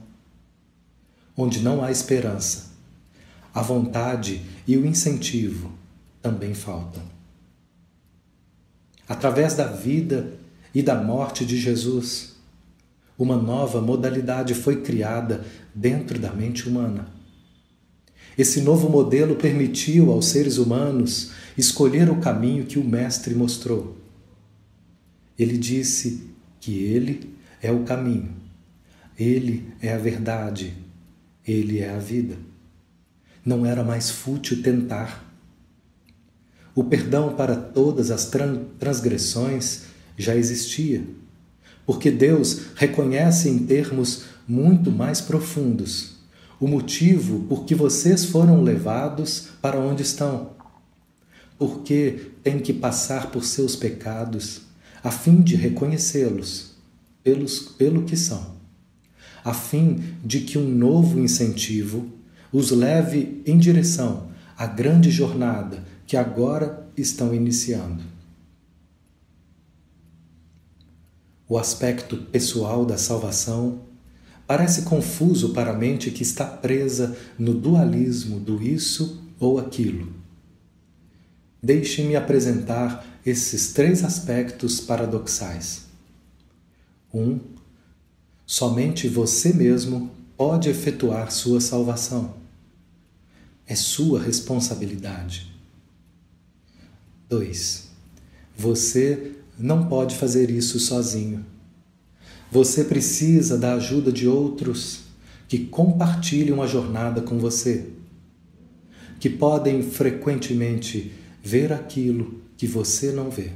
Onde 1.36 1.60
não 1.60 1.84
há 1.84 1.92
esperança, 1.92 2.70
a 3.54 3.62
vontade 3.62 4.42
e 4.66 4.78
o 4.78 4.86
incentivo 4.86 5.74
também 6.22 6.54
faltam. 6.54 7.04
Através 9.10 9.56
da 9.56 9.66
vida 9.66 10.32
e 10.74 10.82
da 10.82 10.96
morte 10.96 11.46
de 11.46 11.58
Jesus, 11.58 12.36
uma 13.18 13.36
nova 13.36 13.82
modalidade 13.82 14.54
foi 14.54 14.82
criada 14.82 15.44
dentro 15.76 16.18
da 16.18 16.32
mente 16.32 16.70
humana 16.70 17.20
esse 18.40 18.62
novo 18.62 18.88
modelo 18.88 19.36
permitiu 19.36 20.14
aos 20.14 20.28
seres 20.28 20.58
humanos 20.58 21.32
escolher 21.58 22.10
o 22.10 22.22
caminho 22.22 22.66
que 22.66 22.80
o 22.80 22.84
Mestre 22.86 23.36
mostrou. 23.36 23.98
Ele 25.40 25.58
disse 25.58 26.30
que 26.60 26.84
ele 26.84 27.34
é 27.62 27.72
o 27.72 27.84
caminho, 27.84 28.36
ele 29.18 29.74
é 29.82 29.94
a 29.94 29.98
verdade, 29.98 30.76
ele 31.48 31.80
é 31.80 31.90
a 31.90 31.98
vida. 31.98 32.36
Não 33.46 33.66
era 33.66 33.82
mais 33.82 34.10
fútil 34.10 34.62
tentar. 34.62 35.26
O 36.76 36.84
perdão 36.84 37.36
para 37.36 37.56
todas 37.56 38.12
as 38.12 38.30
transgressões 38.78 39.86
já 40.18 40.36
existia, 40.36 41.04
porque 41.86 42.12
Deus 42.12 42.74
reconhece 42.76 43.48
em 43.50 43.60
termos 43.60 44.26
muito 44.46 44.92
mais 44.92 45.22
profundos 45.22 46.20
o 46.60 46.68
motivo 46.68 47.46
por 47.48 47.64
que 47.64 47.74
vocês 47.74 48.26
foram 48.26 48.62
levados 48.62 49.48
para 49.62 49.80
onde 49.80 50.04
estão. 50.04 50.52
Porque 51.58 52.32
têm 52.44 52.60
que 52.60 52.74
passar 52.74 53.32
por 53.32 53.46
seus 53.46 53.76
pecados, 53.76 54.69
a 55.04 55.12
fim 55.12 55.42
de 55.42 55.56
reconhecê-los 55.56 56.76
pelos, 57.24 57.60
pelo 57.60 58.04
que 58.04 58.18
são, 58.18 58.56
a 59.44 59.54
fim 59.54 60.16
de 60.24 60.42
que 60.42 60.58
um 60.58 60.68
novo 60.68 61.20
incentivo 61.20 62.12
os 62.52 62.72
leve 62.72 63.42
em 63.46 63.58
direção 63.58 64.30
à 64.58 64.66
grande 64.66 65.12
jornada 65.12 65.84
que 66.06 66.18
agora 66.18 66.88
estão 66.98 67.34
iniciando. 67.34 68.04
O 71.48 71.58
aspecto 71.58 72.18
pessoal 72.18 72.86
da 72.86 72.98
salvação 72.98 73.90
Parece 74.50 74.82
confuso 74.82 75.50
para 75.50 75.70
a 75.70 75.76
mente 75.76 76.10
que 76.10 76.24
está 76.24 76.44
presa 76.44 77.16
no 77.38 77.54
dualismo 77.54 78.40
do 78.40 78.64
isso 78.64 79.22
ou 79.40 79.60
aquilo. 79.60 80.12
Deixe-me 81.62 82.16
apresentar 82.16 83.06
esses 83.30 83.74
três 83.74 84.04
aspectos 84.04 84.80
paradoxais. 84.80 85.84
Um, 87.14 87.40
somente 88.46 89.08
você 89.08 89.54
mesmo 89.54 90.12
pode 90.36 90.70
efetuar 90.70 91.32
sua 91.32 91.62
salvação. 91.62 92.36
É 93.68 93.76
sua 93.76 94.22
responsabilidade. 94.22 95.54
2. 97.30 97.90
Você 98.58 99.34
não 99.58 99.88
pode 99.88 100.16
fazer 100.16 100.50
isso 100.50 100.80
sozinho. 100.80 101.46
Você 102.52 102.84
precisa 102.84 103.58
da 103.58 103.76
ajuda 103.76 104.12
de 104.12 104.28
outros 104.28 105.02
que 105.48 105.66
compartilham 105.66 106.62
a 106.62 106.68
jornada 106.68 107.22
com 107.22 107.38
você, 107.38 107.90
que 109.20 109.30
podem 109.30 109.84
frequentemente 109.84 111.12
ver 111.44 111.72
aquilo 111.72 112.39
que 112.60 112.68
você 112.68 113.14
não 113.14 113.30
vê. 113.30 113.52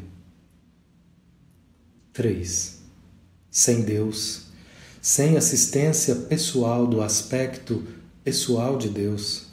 3. 2.13 2.79
Sem 3.51 3.81
Deus, 3.81 4.43
sem 5.01 5.35
assistência 5.35 6.15
pessoal 6.15 6.87
do 6.87 7.01
aspecto 7.01 7.83
pessoal 8.23 8.77
de 8.77 8.87
Deus, 8.87 9.47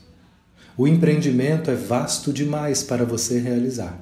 o 0.78 0.86
empreendimento 0.86 1.68
é 1.68 1.74
vasto 1.74 2.32
demais 2.32 2.84
para 2.84 3.04
você 3.04 3.40
realizar. 3.40 3.98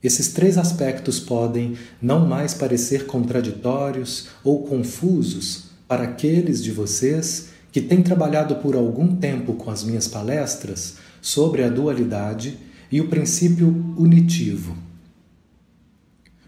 Esses 0.00 0.28
três 0.28 0.56
aspectos 0.56 1.18
podem 1.18 1.76
não 2.00 2.24
mais 2.24 2.54
parecer 2.54 3.06
contraditórios 3.06 4.28
ou 4.44 4.62
confusos 4.62 5.64
para 5.88 6.04
aqueles 6.04 6.62
de 6.62 6.70
vocês 6.70 7.48
que 7.72 7.80
têm 7.80 8.00
trabalhado 8.00 8.54
por 8.56 8.76
algum 8.76 9.16
tempo 9.16 9.54
com 9.54 9.72
as 9.72 9.82
minhas 9.82 10.06
palestras 10.06 10.98
sobre 11.20 11.64
a 11.64 11.68
dualidade 11.68 12.69
e 12.90 13.00
o 13.00 13.08
princípio 13.08 13.68
unitivo. 13.96 14.76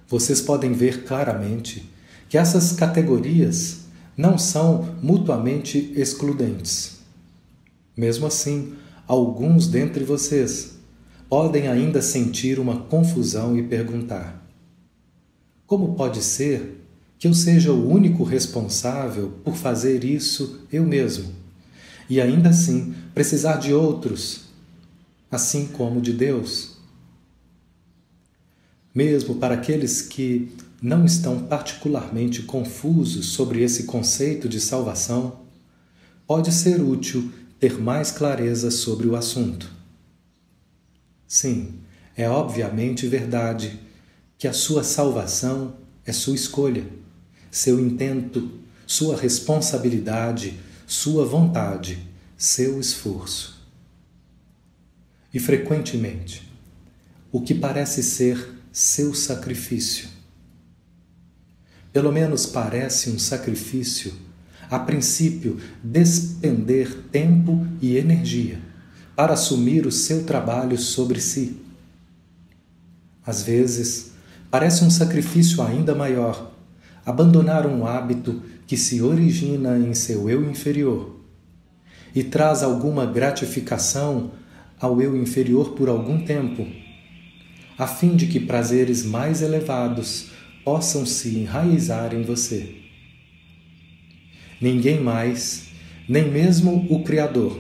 Vocês 0.09 0.41
podem 0.41 0.73
ver 0.73 1.05
claramente 1.05 1.89
que 2.29 2.37
essas 2.37 2.73
categorias 2.73 3.83
não 4.17 4.37
são 4.37 4.97
mutuamente 5.03 5.93
excludentes. 5.97 6.99
Mesmo 7.97 8.27
assim, 8.27 8.75
alguns 9.07 9.69
dentre 9.69 10.05
vocês 10.05 10.79
podem 11.29 11.69
ainda 11.69 12.03
sentir 12.03 12.59
uma 12.59 12.77
confusão 12.77 13.57
e 13.57 13.63
perguntar: 13.63 14.47
Como 15.67 15.95
pode 15.95 16.23
ser 16.23 16.83
que 17.19 17.29
eu 17.29 17.35
seja 17.35 17.73
o 17.73 17.89
único 17.89 18.25
responsável 18.25 19.33
por 19.45 19.55
fazer 19.55 20.05
isso 20.05 20.61
eu 20.73 20.85
mesmo 20.85 21.43
e 22.13 22.21
ainda 22.21 22.51
assim 22.51 22.95
precisar 23.15 23.57
de 23.57 23.73
outros, 23.73 24.42
assim 25.33 25.67
como 25.67 26.03
de 26.03 26.13
Deus? 26.13 26.77
Mesmo 28.95 29.37
para 29.37 29.55
aqueles 29.55 30.03
que 30.03 30.55
não 30.83 31.07
estão 31.07 31.45
particularmente 31.47 32.43
confusos 32.43 33.27
sobre 33.29 33.63
esse 33.63 33.85
conceito 33.85 34.47
de 34.47 34.61
salvação, 34.61 35.41
pode 36.27 36.53
ser 36.53 36.83
útil 36.83 37.33
ter 37.59 37.81
mais 37.81 38.11
clareza 38.11 38.71
sobre 38.71 39.07
o 39.07 39.17
assunto. 39.17 39.71
Sim, 41.27 41.81
é 42.15 42.29
obviamente 42.29 43.07
verdade 43.07 43.81
que 44.37 44.47
a 44.47 44.53
sua 44.53 44.85
salvação 44.85 45.77
é 46.05 46.13
sua 46.13 46.35
escolha, 46.35 46.85
seu 47.51 47.81
intento, 47.81 48.51
sua 48.87 49.17
responsabilidade, 49.17 50.61
sua 50.87 51.25
vontade, 51.25 52.07
seu 52.37 52.79
esforço. 52.79 53.52
E 55.33 55.41
frequentemente, 55.41 56.51
o 57.31 57.41
que 57.41 57.55
parece 57.55 58.03
ser 58.03 58.61
seu 58.71 59.15
sacrifício. 59.15 60.09
Pelo 61.93 62.13
menos 62.13 62.47
parece 62.47 63.11
um 63.11 63.19
sacrifício, 63.19 64.13
a 64.71 64.79
princípio, 64.79 65.59
despender 65.83 67.05
tempo 67.11 67.67
e 67.81 67.97
energia 67.97 68.59
para 69.15 69.35
assumir 69.35 69.87
o 69.87 69.93
seu 69.93 70.25
trabalho 70.25 70.79
sobre 70.79 71.21
si. 71.21 71.61
Às 73.25 73.43
vezes, 73.43 74.13
parece 74.51 74.85
um 74.85 74.91
sacrifício 74.91 75.63
ainda 75.63 75.95
maior 75.95 76.53
abandonar 77.05 77.67
um 77.67 77.87
hábito 77.87 78.43
que 78.67 78.77
se 78.77 79.03
origina 79.03 79.79
em 79.79 79.93
seu 79.93 80.31
eu 80.31 80.49
inferior 80.49 81.21
e 82.15 82.23
traz 82.23 82.63
alguma 82.63 83.05
gratificação 83.05 84.33
ao 84.83 85.01
eu 85.01 85.17
inferior 85.17 85.71
por 85.71 85.89
algum 85.89 86.21
tempo 86.23 86.67
a 87.83 87.87
fim 87.87 88.15
de 88.15 88.27
que 88.27 88.39
prazeres 88.39 89.05
mais 89.05 89.43
elevados 89.43 90.29
possam 90.65 91.05
se 91.05 91.37
enraizar 91.37 92.15
em 92.15 92.23
você. 92.23 92.77
Ninguém 94.61 95.01
mais, 95.01 95.69
nem 96.09 96.31
mesmo 96.31 96.87
o 96.89 97.03
Criador, 97.03 97.59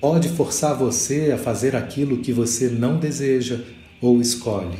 pode 0.00 0.28
forçar 0.28 0.76
você 0.76 1.32
a 1.32 1.38
fazer 1.38 1.74
aquilo 1.74 2.18
que 2.18 2.32
você 2.32 2.68
não 2.68 2.98
deseja 2.98 3.64
ou 4.00 4.20
escolhe. 4.20 4.78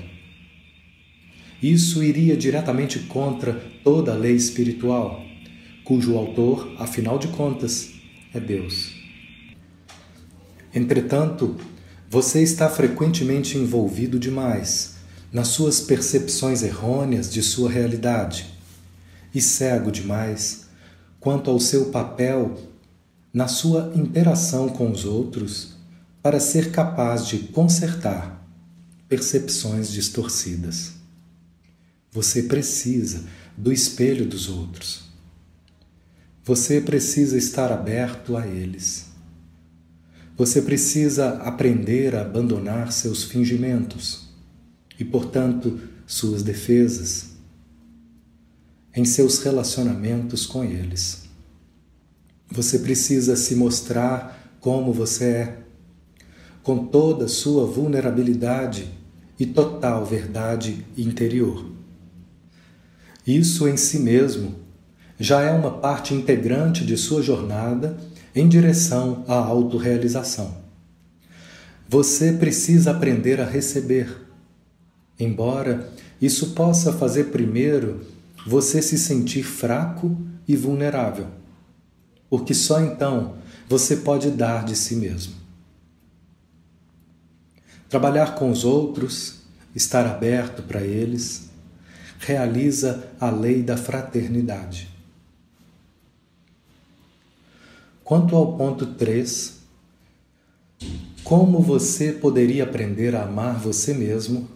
Isso 1.60 2.04
iria 2.04 2.36
diretamente 2.36 3.00
contra 3.00 3.54
toda 3.82 4.12
a 4.12 4.16
lei 4.16 4.36
espiritual, 4.36 5.24
cujo 5.82 6.16
autor, 6.16 6.70
afinal 6.78 7.18
de 7.18 7.28
contas, 7.28 7.92
é 8.32 8.38
Deus. 8.38 8.93
Entretanto, 10.74 11.56
você 12.10 12.42
está 12.42 12.68
frequentemente 12.68 13.56
envolvido 13.56 14.18
demais 14.18 14.94
nas 15.32 15.48
suas 15.48 15.80
percepções 15.80 16.62
errôneas 16.62 17.32
de 17.32 17.42
sua 17.42 17.70
realidade 17.70 18.46
e 19.34 19.40
cego 19.40 19.90
demais 19.90 20.66
quanto 21.20 21.50
ao 21.50 21.60
seu 21.60 21.86
papel 21.86 22.58
na 23.32 23.48
sua 23.48 23.92
interação 23.94 24.68
com 24.68 24.90
os 24.90 25.04
outros 25.04 25.74
para 26.22 26.40
ser 26.40 26.70
capaz 26.70 27.26
de 27.26 27.38
consertar 27.38 28.44
percepções 29.08 29.90
distorcidas. 29.90 30.92
Você 32.10 32.44
precisa 32.44 33.24
do 33.56 33.72
espelho 33.72 34.26
dos 34.26 34.48
outros. 34.48 35.04
Você 36.44 36.80
precisa 36.80 37.36
estar 37.36 37.72
aberto 37.72 38.36
a 38.36 38.46
eles. 38.46 39.13
Você 40.36 40.60
precisa 40.62 41.36
aprender 41.38 42.16
a 42.16 42.22
abandonar 42.22 42.90
seus 42.90 43.22
fingimentos 43.22 44.28
e, 44.98 45.04
portanto, 45.04 45.78
suas 46.06 46.42
defesas 46.42 47.34
em 48.94 49.04
seus 49.04 49.38
relacionamentos 49.38 50.44
com 50.44 50.64
eles. 50.64 51.24
Você 52.50 52.80
precisa 52.80 53.36
se 53.36 53.54
mostrar 53.54 54.56
como 54.60 54.92
você 54.92 55.24
é, 55.24 55.58
com 56.62 56.86
toda 56.86 57.28
sua 57.28 57.66
vulnerabilidade 57.66 58.88
e 59.38 59.46
total 59.46 60.04
verdade 60.04 60.84
interior. 60.96 61.70
Isso 63.26 63.68
em 63.68 63.76
si 63.76 64.00
mesmo 64.00 64.56
já 65.18 65.42
é 65.42 65.52
uma 65.52 65.78
parte 65.78 66.12
integrante 66.12 66.84
de 66.84 66.96
sua 66.96 67.22
jornada 67.22 67.96
em 68.34 68.48
direção 68.48 69.24
à 69.28 69.34
autorrealização. 69.34 70.56
Você 71.88 72.32
precisa 72.32 72.90
aprender 72.90 73.40
a 73.40 73.44
receber. 73.44 74.22
Embora 75.18 75.88
isso 76.20 76.50
possa 76.50 76.92
fazer 76.92 77.24
primeiro 77.24 78.00
você 78.46 78.82
se 78.82 78.98
sentir 78.98 79.42
fraco 79.42 80.16
e 80.46 80.56
vulnerável, 80.56 81.28
porque 82.28 82.52
só 82.52 82.80
então 82.80 83.36
você 83.68 83.96
pode 83.96 84.30
dar 84.30 84.64
de 84.64 84.74
si 84.76 84.96
mesmo. 84.96 85.34
Trabalhar 87.88 88.34
com 88.34 88.50
os 88.50 88.64
outros, 88.64 89.42
estar 89.74 90.06
aberto 90.06 90.62
para 90.62 90.82
eles, 90.82 91.50
realiza 92.18 93.08
a 93.20 93.30
lei 93.30 93.62
da 93.62 93.76
fraternidade. 93.76 94.93
Quanto 98.04 98.36
ao 98.36 98.54
ponto 98.54 98.84
3, 98.84 99.60
como 101.24 101.60
você 101.60 102.12
poderia 102.12 102.64
aprender 102.64 103.16
a 103.16 103.22
amar 103.22 103.58
você 103.58 103.94
mesmo 103.94 104.46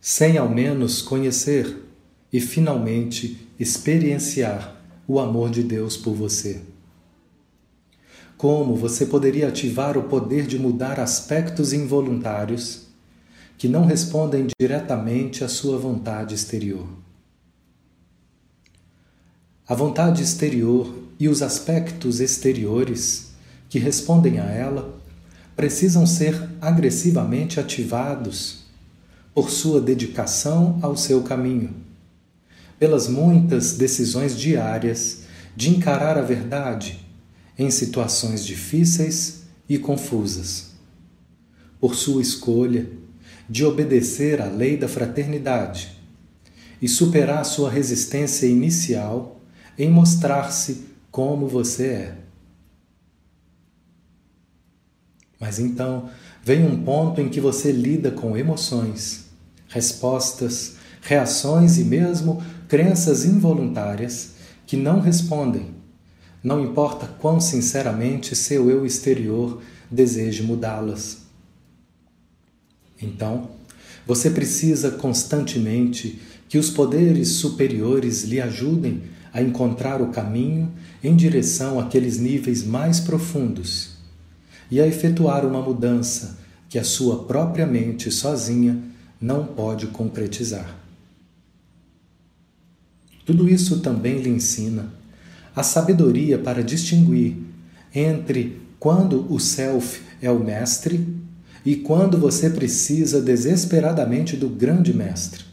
sem 0.00 0.38
ao 0.38 0.48
menos 0.48 1.02
conhecer 1.02 1.76
e 2.32 2.38
finalmente 2.38 3.48
experienciar 3.58 4.80
o 5.08 5.18
amor 5.18 5.50
de 5.50 5.64
Deus 5.64 5.96
por 5.96 6.14
você? 6.14 6.60
Como 8.36 8.76
você 8.76 9.06
poderia 9.06 9.48
ativar 9.48 9.98
o 9.98 10.04
poder 10.04 10.46
de 10.46 10.56
mudar 10.56 11.00
aspectos 11.00 11.72
involuntários 11.72 12.86
que 13.58 13.66
não 13.66 13.84
respondem 13.84 14.46
diretamente 14.56 15.42
à 15.42 15.48
sua 15.48 15.78
vontade 15.78 16.32
exterior? 16.32 16.86
A 19.68 19.74
vontade 19.74 20.22
exterior 20.22 20.92
e 21.20 21.28
os 21.28 21.40
aspectos 21.40 22.18
exteriores 22.18 23.28
que 23.68 23.78
respondem 23.78 24.40
a 24.40 24.44
ela 24.44 25.00
precisam 25.54 26.04
ser 26.04 26.50
agressivamente 26.60 27.60
ativados 27.60 28.64
por 29.32 29.50
sua 29.50 29.80
dedicação 29.80 30.80
ao 30.82 30.96
seu 30.96 31.22
caminho, 31.22 31.74
pelas 32.76 33.06
muitas 33.06 33.76
decisões 33.76 34.36
diárias 34.36 35.20
de 35.54 35.70
encarar 35.70 36.18
a 36.18 36.22
verdade 36.22 36.98
em 37.56 37.70
situações 37.70 38.44
difíceis 38.44 39.42
e 39.68 39.78
confusas, 39.78 40.72
por 41.80 41.94
sua 41.94 42.20
escolha 42.20 42.90
de 43.48 43.64
obedecer 43.64 44.42
à 44.42 44.46
lei 44.46 44.76
da 44.76 44.88
fraternidade 44.88 45.96
e 46.80 46.88
superar 46.88 47.44
sua 47.44 47.70
resistência 47.70 48.46
inicial 48.46 49.38
em 49.78 49.90
mostrar-se 49.90 50.86
como 51.10 51.46
você 51.46 51.86
é. 51.86 52.18
Mas 55.40 55.58
então 55.58 56.08
vem 56.44 56.64
um 56.64 56.84
ponto 56.84 57.20
em 57.20 57.28
que 57.28 57.40
você 57.40 57.72
lida 57.72 58.10
com 58.10 58.36
emoções, 58.36 59.26
respostas, 59.68 60.76
reações 61.00 61.78
e 61.78 61.84
mesmo 61.84 62.42
crenças 62.68 63.24
involuntárias 63.24 64.34
que 64.66 64.76
não 64.76 65.00
respondem, 65.00 65.74
não 66.42 66.62
importa 66.62 67.06
quão 67.18 67.40
sinceramente 67.40 68.34
seu 68.34 68.70
eu 68.70 68.86
exterior 68.86 69.60
deseje 69.90 70.42
mudá-las. 70.42 71.18
Então, 73.00 73.50
você 74.06 74.30
precisa 74.30 74.92
constantemente 74.92 76.20
que 76.48 76.58
os 76.58 76.70
poderes 76.70 77.28
superiores 77.28 78.24
lhe 78.24 78.40
ajudem 78.40 79.02
a 79.32 79.40
encontrar 79.40 80.02
o 80.02 80.08
caminho 80.08 80.70
em 81.02 81.16
direção 81.16 81.80
àqueles 81.80 82.18
níveis 82.18 82.64
mais 82.64 83.00
profundos 83.00 83.92
e 84.70 84.80
a 84.80 84.86
efetuar 84.86 85.46
uma 85.46 85.62
mudança 85.62 86.38
que 86.68 86.78
a 86.78 86.84
sua 86.84 87.24
própria 87.24 87.66
mente 87.66 88.10
sozinha 88.10 88.78
não 89.20 89.46
pode 89.46 89.86
concretizar. 89.88 90.76
Tudo 93.24 93.48
isso 93.48 93.80
também 93.80 94.20
lhe 94.20 94.30
ensina 94.30 94.92
a 95.54 95.62
sabedoria 95.62 96.38
para 96.38 96.62
distinguir 96.62 97.36
entre 97.94 98.60
quando 98.80 99.32
o 99.32 99.38
self 99.38 100.02
é 100.20 100.30
o 100.30 100.38
mestre 100.38 101.06
e 101.64 101.76
quando 101.76 102.18
você 102.18 102.50
precisa 102.50 103.20
desesperadamente 103.20 104.36
do 104.36 104.48
grande 104.48 104.92
mestre, 104.92 105.44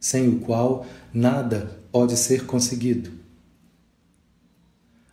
sem 0.00 0.28
o 0.28 0.38
qual 0.38 0.86
nada 1.12 1.81
pode 1.92 2.16
ser 2.16 2.46
conseguido. 2.46 3.12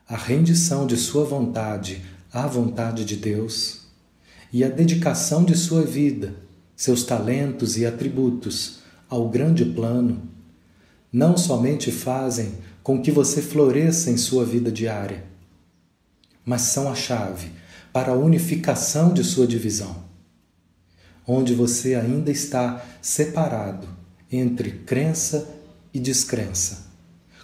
A 0.08 0.16
rendição 0.16 0.88
de 0.88 0.96
sua 0.96 1.26
vontade 1.26 2.02
à 2.32 2.48
vontade 2.48 3.04
de 3.04 3.18
Deus 3.18 3.82
e 4.52 4.64
a 4.64 4.70
dedicação 4.70 5.44
de 5.44 5.56
sua 5.58 5.82
vida, 5.82 6.34
seus 6.76 7.04
talentos 7.04 7.78
e 7.78 7.86
atributos 7.86 8.80
ao 9.10 9.28
grande 9.28 9.66
plano, 9.66 10.22
não 11.12 11.36
somente 11.36 11.92
fazem 11.92 12.54
com 12.82 13.02
que 13.02 13.12
você 13.12 13.42
floresça 13.42 14.10
em 14.10 14.18
sua 14.18 14.46
vida 14.46 14.72
diária, 14.72 15.26
mas 16.46 16.62
são 16.62 16.90
a 16.90 16.96
chave 16.96 17.52
para 17.92 18.14
a 18.14 18.16
unificação 18.16 19.14
de 19.14 19.24
sua 19.24 19.46
divisão, 19.46 20.04
onde 21.28 21.54
você 21.54 21.96
ainda 21.96 22.32
está 22.32 22.84
separado 23.02 23.88
entre 24.32 24.72
crença 24.72 25.59
e 25.94 26.00
descrença, 26.00 26.88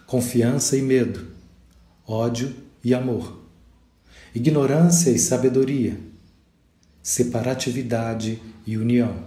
confiança 0.06 0.78
e 0.78 0.82
medo, 0.82 1.28
ódio 2.06 2.56
e 2.84 2.94
amor, 2.94 3.42
ignorância 4.34 5.10
e 5.10 5.18
sabedoria, 5.18 6.00
separatividade 7.02 8.42
e 8.66 8.78
união, 8.78 9.26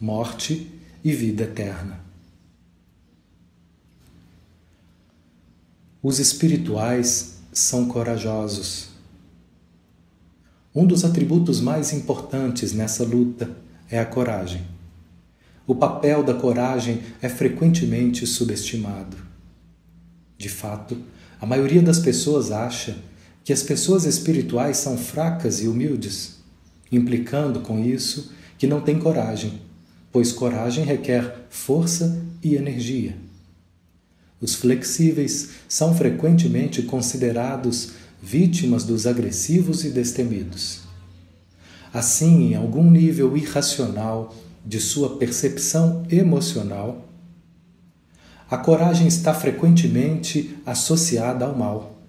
morte 0.00 0.70
e 1.02 1.12
vida 1.12 1.44
eterna. 1.44 2.00
Os 6.02 6.18
espirituais 6.18 7.38
são 7.52 7.88
corajosos. 7.88 8.90
Um 10.74 10.86
dos 10.86 11.04
atributos 11.04 11.60
mais 11.60 11.92
importantes 11.92 12.72
nessa 12.72 13.02
luta 13.02 13.50
é 13.90 13.98
a 13.98 14.04
coragem. 14.04 14.75
O 15.66 15.74
papel 15.74 16.22
da 16.22 16.32
coragem 16.32 17.00
é 17.20 17.28
frequentemente 17.28 18.24
subestimado. 18.24 19.16
De 20.38 20.48
fato, 20.48 20.96
a 21.40 21.46
maioria 21.46 21.82
das 21.82 21.98
pessoas 21.98 22.52
acha 22.52 22.96
que 23.42 23.52
as 23.52 23.64
pessoas 23.64 24.04
espirituais 24.04 24.76
são 24.76 24.96
fracas 24.96 25.60
e 25.60 25.66
humildes, 25.66 26.36
implicando 26.90 27.60
com 27.60 27.84
isso 27.84 28.32
que 28.56 28.66
não 28.66 28.80
têm 28.80 28.98
coragem, 28.98 29.60
pois 30.12 30.30
coragem 30.30 30.84
requer 30.84 31.46
força 31.50 32.22
e 32.42 32.54
energia. 32.54 33.16
Os 34.40 34.54
flexíveis 34.54 35.50
são 35.68 35.96
frequentemente 35.96 36.82
considerados 36.82 37.92
vítimas 38.22 38.84
dos 38.84 39.06
agressivos 39.06 39.84
e 39.84 39.90
destemidos. 39.90 40.80
Assim, 41.92 42.52
em 42.52 42.54
algum 42.54 42.88
nível 42.88 43.36
irracional 43.36 44.34
de 44.66 44.80
sua 44.80 45.16
percepção 45.16 46.04
emocional, 46.10 47.06
a 48.50 48.58
coragem 48.58 49.06
está 49.06 49.32
frequentemente 49.32 50.56
associada 50.66 51.44
ao 51.44 51.56
mal, 51.56 52.00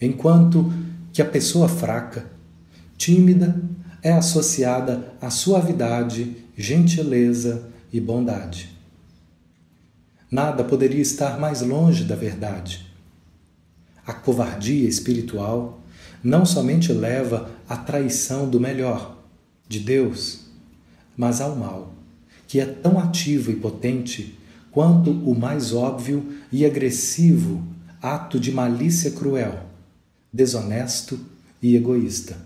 enquanto 0.00 0.72
que 1.12 1.20
a 1.20 1.24
pessoa 1.24 1.68
fraca, 1.68 2.26
tímida, 2.96 3.60
é 4.02 4.12
associada 4.12 5.12
à 5.20 5.28
suavidade, 5.28 6.36
gentileza 6.56 7.68
e 7.92 8.00
bondade. 8.00 8.70
Nada 10.30 10.62
poderia 10.62 11.02
estar 11.02 11.38
mais 11.38 11.60
longe 11.62 12.04
da 12.04 12.14
verdade. 12.14 12.86
A 14.06 14.12
covardia 14.12 14.88
espiritual 14.88 15.80
não 16.22 16.46
somente 16.46 16.92
leva 16.92 17.50
à 17.68 17.76
traição 17.76 18.48
do 18.48 18.60
melhor, 18.60 19.16
de 19.68 19.80
Deus, 19.80 20.49
mas 21.16 21.40
ao 21.40 21.54
mal, 21.56 21.92
que 22.46 22.60
é 22.60 22.66
tão 22.66 22.98
ativo 22.98 23.50
e 23.50 23.56
potente 23.56 24.38
quanto 24.70 25.10
o 25.10 25.38
mais 25.38 25.72
óbvio 25.72 26.34
e 26.52 26.64
agressivo 26.64 27.62
ato 28.00 28.40
de 28.40 28.52
malícia 28.52 29.10
cruel, 29.10 29.66
desonesto 30.32 31.18
e 31.62 31.76
egoísta. 31.76 32.36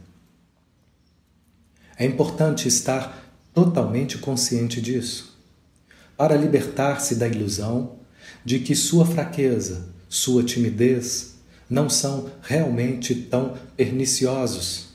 É 1.97 2.05
importante 2.05 2.67
estar 2.67 3.33
totalmente 3.53 4.19
consciente 4.19 4.81
disso 4.81 5.39
para 6.17 6.37
libertar-se 6.37 7.15
da 7.15 7.29
ilusão 7.29 7.97
de 8.45 8.59
que 8.59 8.75
sua 8.75 9.07
fraqueza, 9.07 9.89
sua 10.09 10.43
timidez 10.43 11.35
não 11.69 11.89
são 11.89 12.31
realmente 12.43 13.15
tão 13.15 13.57
perniciosos 13.77 14.89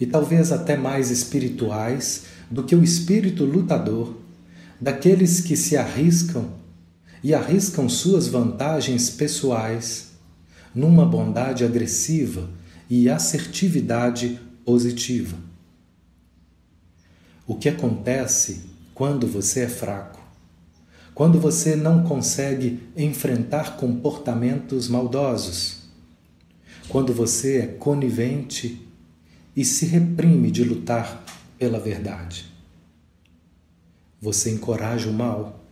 e 0.00 0.06
talvez 0.06 0.50
até 0.50 0.76
mais 0.76 1.10
espirituais 1.10 2.24
do 2.52 2.62
que 2.62 2.76
o 2.76 2.84
espírito 2.84 3.46
lutador 3.46 4.14
daqueles 4.78 5.40
que 5.40 5.56
se 5.56 5.74
arriscam 5.74 6.50
e 7.24 7.32
arriscam 7.32 7.88
suas 7.88 8.28
vantagens 8.28 9.08
pessoais 9.08 10.10
numa 10.74 11.06
bondade 11.06 11.64
agressiva 11.64 12.50
e 12.90 13.08
assertividade 13.08 14.38
positiva. 14.66 15.38
O 17.46 17.54
que 17.54 17.70
acontece 17.70 18.64
quando 18.94 19.26
você 19.26 19.60
é 19.60 19.68
fraco, 19.68 20.20
quando 21.14 21.40
você 21.40 21.74
não 21.74 22.02
consegue 22.02 22.80
enfrentar 22.94 23.76
comportamentos 23.76 24.88
maldosos, 24.88 25.84
quando 26.88 27.14
você 27.14 27.58
é 27.58 27.66
conivente 27.66 28.86
e 29.56 29.64
se 29.64 29.86
reprime 29.86 30.50
de 30.50 30.64
lutar 30.64 31.24
pela 31.62 31.78
verdade. 31.78 32.52
Você 34.20 34.50
encoraja 34.50 35.08
o 35.08 35.12
mal, 35.12 35.64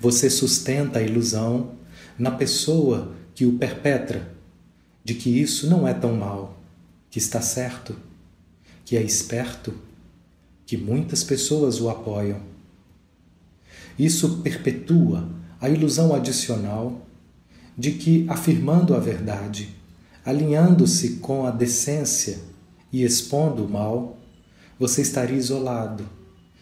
você 0.00 0.30
sustenta 0.30 1.00
a 1.00 1.02
ilusão 1.02 1.72
na 2.16 2.30
pessoa 2.30 3.12
que 3.34 3.44
o 3.44 3.58
perpetra 3.58 4.32
de 5.02 5.14
que 5.14 5.28
isso 5.28 5.68
não 5.68 5.88
é 5.88 5.92
tão 5.92 6.14
mal, 6.14 6.62
que 7.10 7.18
está 7.18 7.40
certo, 7.40 7.96
que 8.84 8.96
é 8.96 9.02
esperto 9.02 9.74
que 10.64 10.76
muitas 10.76 11.24
pessoas 11.24 11.80
o 11.80 11.90
apoiam. 11.90 12.40
Isso 13.98 14.42
perpetua 14.42 15.28
a 15.60 15.68
ilusão 15.68 16.14
adicional 16.14 17.04
de 17.76 17.90
que, 17.90 18.24
afirmando 18.28 18.94
a 18.94 19.00
verdade, 19.00 19.74
alinhando-se 20.24 21.14
com 21.16 21.44
a 21.44 21.50
decência 21.50 22.38
e 22.92 23.02
expondo 23.02 23.64
o 23.64 23.68
mal, 23.68 24.16
você 24.78 25.02
estaria 25.02 25.36
isolado, 25.36 26.08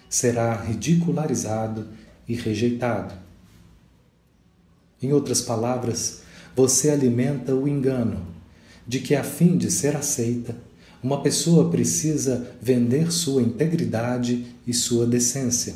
será 0.09 0.55
ridicularizado 0.55 1.89
e 2.29 2.35
rejeitado. 2.35 3.15
Em 5.03 5.13
outras 5.13 5.41
palavras, 5.41 6.23
você 6.55 6.91
alimenta 6.91 7.55
o 7.55 7.67
engano 7.67 8.25
de 8.87 9.01
que, 9.01 9.15
a 9.15 9.25
fim 9.25 9.57
de 9.57 9.71
ser 9.71 9.97
aceita, 9.97 10.57
uma 11.03 11.21
pessoa 11.21 11.71
precisa 11.71 12.55
vender 12.63 13.13
sua 13.13 13.43
integridade 13.43 14.55
e 14.67 14.73
sua 14.73 15.07
decência. 15.07 15.75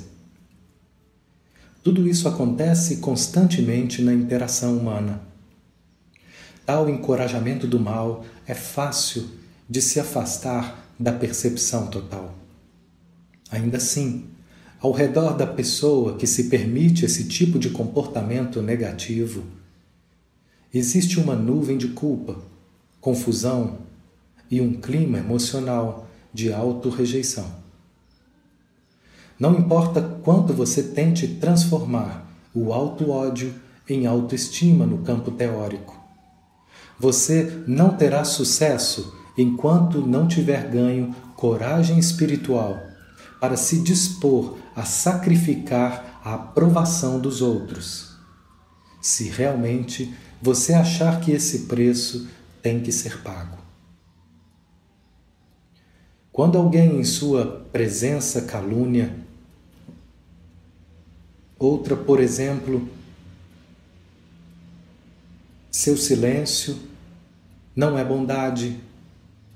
Tudo 1.83 2.07
isso 2.09 2.29
acontece 2.29 2.97
constantemente 2.99 4.01
na 4.03 4.13
interação 4.13 4.77
humana. 4.77 5.21
Tal 6.65 6.89
encorajamento 6.89 7.67
do 7.67 7.81
mal 7.81 8.25
é 8.47 8.55
fácil 8.55 9.29
de 9.69 9.83
se 9.83 9.99
afastar 10.01 10.88
da 10.99 11.13
percepção 11.13 11.87
total. 11.87 12.35
Ainda 13.51 13.77
assim, 13.77 14.27
ao 14.81 14.93
redor 14.93 15.37
da 15.37 15.47
pessoa 15.47 16.17
que 16.17 16.27
se 16.27 16.45
permite 16.45 17.05
esse 17.05 17.25
tipo 17.25 17.59
de 17.59 17.71
comportamento 17.71 18.61
negativo, 18.61 19.45
existe 20.73 21.19
uma 21.19 21.35
nuvem 21.35 21.79
de 21.79 21.89
culpa, 21.89 22.37
confusão 23.01 23.79
e 24.51 24.61
um 24.61 24.75
clima 24.75 25.19
emocional 25.19 26.09
de 26.33 26.53
auto-rejeição. 26.53 27.51
Não 29.39 29.57
importa 29.57 30.03
quanto 30.23 30.53
você 30.53 30.83
tente 30.83 31.27
transformar 31.27 32.29
o 32.55 32.73
auto-ódio 32.73 33.55
em 33.89 34.07
autoestima 34.07 34.85
no 34.85 34.99
campo 34.99 35.31
teórico. 35.31 35.97
Você 36.99 37.63
não 37.67 37.97
terá 37.97 38.25
sucesso 38.25 39.15
enquanto 39.39 40.05
não 40.05 40.27
tiver 40.27 40.69
ganho 40.69 41.15
coragem 41.37 41.99
espiritual 41.99 42.83
para 43.41 43.57
se 43.57 43.81
dispor 43.81 44.59
a 44.75 44.85
sacrificar 44.85 46.21
a 46.25 46.35
aprovação 46.35 47.21
dos 47.21 47.41
outros. 47.41 48.17
Se 49.01 49.29
realmente 49.29 50.13
você 50.43 50.75
achar 50.75 51.21
que 51.21 51.31
esse 51.31 51.61
preço 51.61 52.29
tem 52.61 52.81
que 52.81 52.91
ser 52.91 53.23
pago. 53.23 53.57
Quando 56.33 56.59
alguém 56.59 57.01
em 57.01 57.05
sua 57.05 57.65
presença 57.73 58.43
calúnia, 58.43 59.17
outra, 61.59 61.97
por 61.97 62.21
exemplo, 62.21 62.89
seu 65.71 65.97
silêncio 65.97 66.79
não 67.75 67.97
é 67.97 68.05
bondade, 68.05 68.81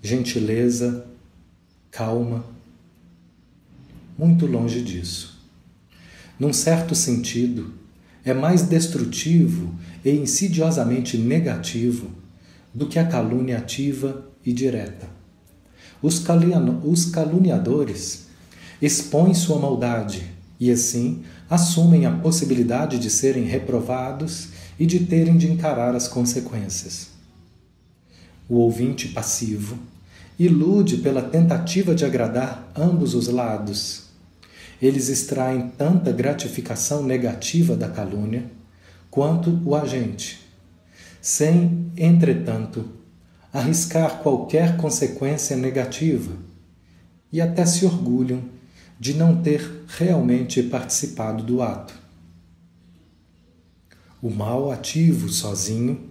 gentileza, 0.02 1.06
calma. 1.90 2.44
Muito 4.18 4.46
longe 4.46 4.82
disso. 4.82 5.40
Num 6.38 6.52
certo 6.52 6.94
sentido, 6.94 7.72
é 8.24 8.34
mais 8.34 8.62
destrutivo 8.62 9.74
e 10.04 10.10
insidiosamente 10.10 11.16
negativo 11.16 12.10
do 12.74 12.88
que 12.88 12.98
a 12.98 13.06
calúnia 13.06 13.58
ativa 13.58 14.26
e 14.44 14.52
direta. 14.52 15.08
Os, 16.02 16.18
caluniadores 16.18 18.26
expõem 18.80 19.34
sua 19.34 19.60
maldade 19.60 20.26
e, 20.58 20.68
assim, 20.70 21.22
assumem 21.48 22.06
a 22.06 22.10
possibilidade 22.10 22.98
de 22.98 23.08
serem 23.08 23.44
reprovados 23.44 24.48
e 24.80 24.84
de 24.84 24.98
terem 25.00 25.38
de 25.38 25.48
encarar 25.48 25.94
as 25.94 26.08
consequências. 26.08 27.12
o 28.48 28.56
ouvinte 28.56 29.08
passivo, 29.08 29.78
ilude 30.46 30.98
pela 30.98 31.22
tentativa 31.22 31.94
de 31.94 32.04
agradar 32.04 32.70
ambos 32.76 33.14
os 33.14 33.28
lados. 33.28 34.04
Eles 34.80 35.08
extraem 35.08 35.68
tanta 35.78 36.10
gratificação 36.10 37.02
negativa 37.02 37.76
da 37.76 37.88
calúnia 37.88 38.50
quanto 39.10 39.60
o 39.64 39.76
agente, 39.76 40.40
sem, 41.20 41.92
entretanto, 41.96 42.88
arriscar 43.52 44.18
qualquer 44.18 44.76
consequência 44.76 45.56
negativa 45.56 46.32
e 47.30 47.40
até 47.40 47.64
se 47.66 47.84
orgulham 47.84 48.42
de 48.98 49.14
não 49.14 49.42
ter 49.42 49.84
realmente 49.86 50.62
participado 50.62 51.42
do 51.42 51.62
ato. 51.62 51.94
O 54.20 54.30
mal 54.30 54.70
ativo 54.70 55.28
sozinho 55.28 56.10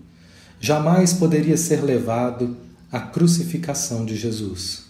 jamais 0.60 1.14
poderia 1.14 1.58
ser 1.58 1.82
levado 1.82 2.56
à 2.92 3.00
crucificação 3.00 4.06
de 4.06 4.16
Jesus. 4.16 4.86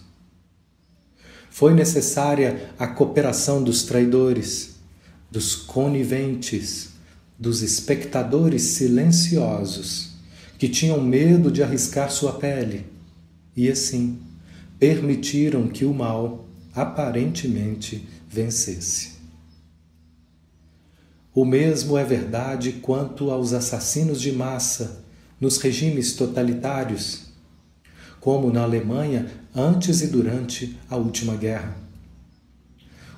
Foi 1.50 1.74
necessária 1.74 2.70
a 2.78 2.86
cooperação 2.86 3.62
dos 3.62 3.84
traidores, 3.84 4.76
dos 5.30 5.54
coniventes, 5.54 6.90
dos 7.38 7.62
espectadores 7.62 8.62
silenciosos 8.62 10.12
que 10.58 10.68
tinham 10.68 11.00
medo 11.00 11.50
de 11.50 11.62
arriscar 11.62 12.10
sua 12.10 12.34
pele 12.34 12.86
e 13.56 13.68
assim 13.68 14.18
permitiram 14.78 15.68
que 15.68 15.84
o 15.84 15.92
mal 15.92 16.46
aparentemente 16.74 18.08
vencesse. 18.28 19.12
O 21.34 21.44
mesmo 21.44 21.98
é 21.98 22.04
verdade 22.04 22.72
quanto 22.74 23.30
aos 23.30 23.52
assassinos 23.52 24.20
de 24.20 24.32
massa 24.32 25.04
nos 25.40 25.58
regimes 25.58 26.14
totalitários, 26.14 27.21
como 28.22 28.52
na 28.52 28.62
Alemanha 28.62 29.26
antes 29.52 30.00
e 30.00 30.06
durante 30.06 30.78
a 30.88 30.94
última 30.96 31.34
guerra. 31.34 31.76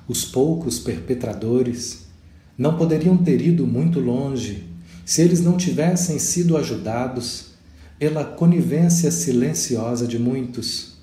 Os 0.07 0.25
poucos 0.25 0.79
perpetradores 0.79 2.07
não 2.57 2.75
poderiam 2.75 3.15
ter 3.15 3.39
ido 3.39 3.67
muito 3.67 3.99
longe 3.99 4.63
se 5.05 5.21
eles 5.21 5.41
não 5.41 5.57
tivessem 5.57 6.17
sido 6.17 6.57
ajudados 6.57 7.51
pela 7.99 8.25
conivência 8.25 9.11
silenciosa 9.11 10.07
de 10.07 10.17
muitos, 10.17 10.95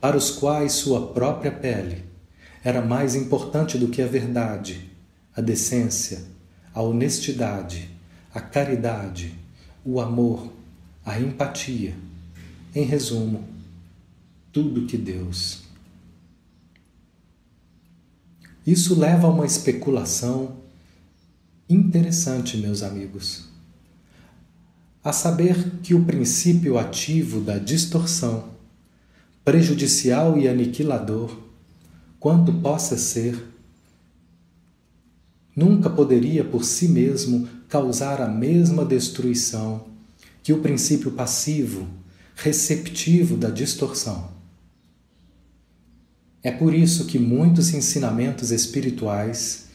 para 0.00 0.16
os 0.16 0.30
quais 0.30 0.72
sua 0.72 1.08
própria 1.08 1.52
pele 1.52 2.04
era 2.64 2.80
mais 2.80 3.14
importante 3.14 3.76
do 3.76 3.88
que 3.88 4.00
a 4.00 4.06
verdade, 4.06 4.90
a 5.36 5.42
decência, 5.42 6.22
a 6.72 6.80
honestidade, 6.80 7.90
a 8.34 8.40
caridade, 8.40 9.34
o 9.84 10.00
amor, 10.00 10.50
a 11.04 11.20
empatia. 11.20 11.94
Em 12.74 12.84
resumo, 12.84 13.44
tudo 14.50 14.86
que 14.86 14.96
Deus. 14.96 15.62
Isso 18.66 18.98
leva 18.98 19.26
a 19.26 19.30
uma 19.30 19.44
especulação 19.44 20.56
interessante, 21.68 22.56
meus 22.56 22.82
amigos. 22.82 23.44
A 25.04 25.12
saber 25.12 25.80
que 25.82 25.94
o 25.94 26.04
princípio 26.04 26.78
ativo 26.78 27.42
da 27.42 27.58
distorção, 27.58 28.50
prejudicial 29.44 30.38
e 30.38 30.48
aniquilador, 30.48 31.36
quanto 32.18 32.54
possa 32.54 32.96
ser, 32.96 33.44
nunca 35.54 35.90
poderia 35.90 36.42
por 36.42 36.64
si 36.64 36.88
mesmo 36.88 37.46
causar 37.68 38.22
a 38.22 38.28
mesma 38.28 38.82
destruição 38.82 39.86
que 40.42 40.54
o 40.54 40.60
princípio 40.62 41.10
passivo, 41.10 41.86
receptivo 42.34 43.36
da 43.36 43.50
distorção. 43.50 44.30
É 46.42 46.50
por 46.50 46.74
isso 46.74 47.06
que 47.06 47.18
muitos 47.18 47.72
ensinamentos 47.72 48.50
espirituais 48.50 49.66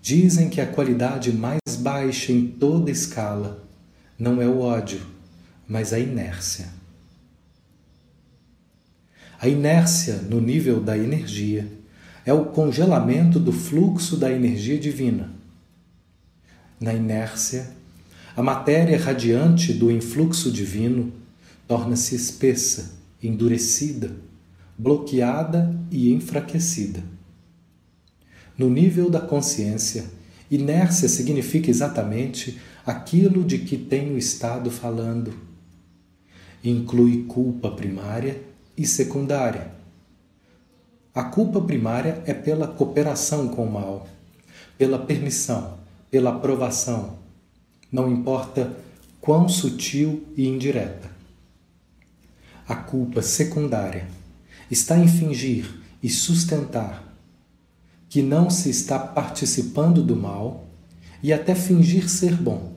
dizem 0.00 0.48
que 0.48 0.60
a 0.60 0.66
qualidade 0.66 1.32
mais 1.32 1.60
baixa 1.78 2.32
em 2.32 2.46
toda 2.46 2.90
escala 2.90 3.66
não 4.18 4.40
é 4.40 4.46
o 4.46 4.60
ódio, 4.60 5.00
mas 5.66 5.92
a 5.92 5.98
inércia. 5.98 6.68
A 9.40 9.48
inércia 9.48 10.16
no 10.16 10.40
nível 10.40 10.80
da 10.80 10.96
energia 10.96 11.66
é 12.24 12.32
o 12.32 12.46
congelamento 12.46 13.40
do 13.40 13.52
fluxo 13.52 14.16
da 14.16 14.30
energia 14.30 14.78
divina 14.78 15.42
na 16.82 16.92
inércia, 16.92 17.70
a 18.36 18.42
matéria 18.42 18.98
radiante 18.98 19.72
do 19.72 19.90
influxo 19.90 20.50
divino 20.50 21.12
torna-se 21.66 22.14
espessa, 22.14 22.94
endurecida, 23.22 24.14
bloqueada 24.76 25.78
e 25.90 26.12
enfraquecida. 26.12 27.02
No 28.58 28.68
nível 28.68 29.08
da 29.08 29.20
consciência, 29.20 30.04
inércia 30.50 31.08
significa 31.08 31.70
exatamente 31.70 32.60
aquilo 32.84 33.44
de 33.44 33.58
que 33.58 33.76
tenho 33.76 34.18
estado 34.18 34.70
falando. 34.70 35.32
Inclui 36.64 37.24
culpa 37.24 37.70
primária 37.70 38.42
e 38.76 38.86
secundária. 38.86 39.72
A 41.14 41.24
culpa 41.24 41.60
primária 41.60 42.22
é 42.26 42.32
pela 42.32 42.66
cooperação 42.66 43.48
com 43.48 43.64
o 43.66 43.70
mal, 43.70 44.08
pela 44.78 44.98
permissão, 44.98 45.78
pela 46.10 46.30
aprovação, 46.30 47.18
não 47.90 48.10
importa 48.10 48.74
quão 49.20 49.48
sutil 49.48 50.26
e 50.36 50.48
indireta. 50.48 51.11
A 52.66 52.76
culpa 52.76 53.22
secundária 53.22 54.06
está 54.70 54.98
em 54.98 55.08
fingir 55.08 55.80
e 56.02 56.08
sustentar 56.08 57.12
que 58.08 58.22
não 58.22 58.50
se 58.50 58.68
está 58.68 58.98
participando 58.98 60.02
do 60.02 60.14
mal 60.14 60.68
e 61.22 61.32
até 61.32 61.54
fingir 61.54 62.08
ser 62.08 62.34
bom, 62.34 62.76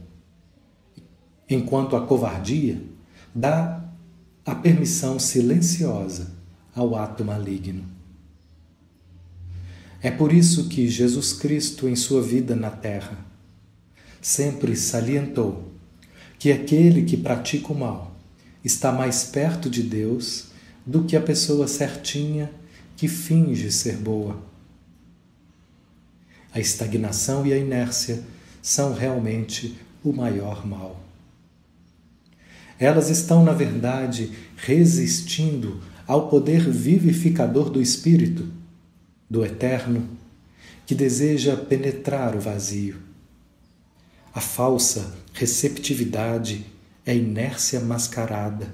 enquanto 1.50 1.96
a 1.96 2.06
covardia 2.06 2.82
dá 3.34 3.84
a 4.46 4.56
permissão 4.56 5.20
silenciosa 5.20 6.32
ao 6.74 6.96
ato 6.96 7.26
maligno. 7.26 7.84
É 10.02 10.12
por 10.12 10.32
isso 10.32 10.70
que 10.70 10.88
Jesus 10.88 11.34
Cristo, 11.34 11.90
em 11.90 11.96
sua 11.96 12.22
vida 12.22 12.56
na 12.56 12.70
terra, 12.70 13.18
sempre 14.22 14.76
salientou 14.76 15.72
que 16.38 16.52
aquele 16.52 17.04
que 17.04 17.18
pratica 17.18 17.74
o 17.74 17.78
mal 17.78 18.15
está 18.66 18.92
mais 18.92 19.24
perto 19.24 19.70
de 19.70 19.82
Deus 19.82 20.48
do 20.86 21.06
que 21.06 21.16
a 21.16 21.22
pessoa 21.22 21.68
certinha 21.68 22.52
que 22.98 23.08
finge 23.08 23.72
ser 23.72 23.96
boa. 23.96 24.44
A 26.52 26.60
estagnação 26.60 27.48
e 27.48 27.54
a 27.54 27.58
inércia 27.58 28.24
são 28.62 28.94
realmente 28.94 29.78
o 30.04 30.12
maior 30.12 30.68
mal. 30.68 31.02
Elas 32.78 33.10
estão, 33.10 33.44
na 33.44 33.54
verdade, 33.54 34.34
resistindo 34.58 35.82
ao 36.06 36.28
poder 36.28 36.70
vivificador 36.70 37.70
do 37.70 37.82
Espírito, 37.82 38.52
do 39.30 39.46
Eterno, 39.46 40.10
que 40.86 40.94
deseja 40.94 41.56
penetrar 41.56 42.36
o 42.36 42.40
vazio 42.40 43.06
a 44.36 44.42
falsa 44.42 45.16
receptividade 45.34 46.66
é 47.06 47.16
inércia 47.16 47.80
mascarada. 47.80 48.74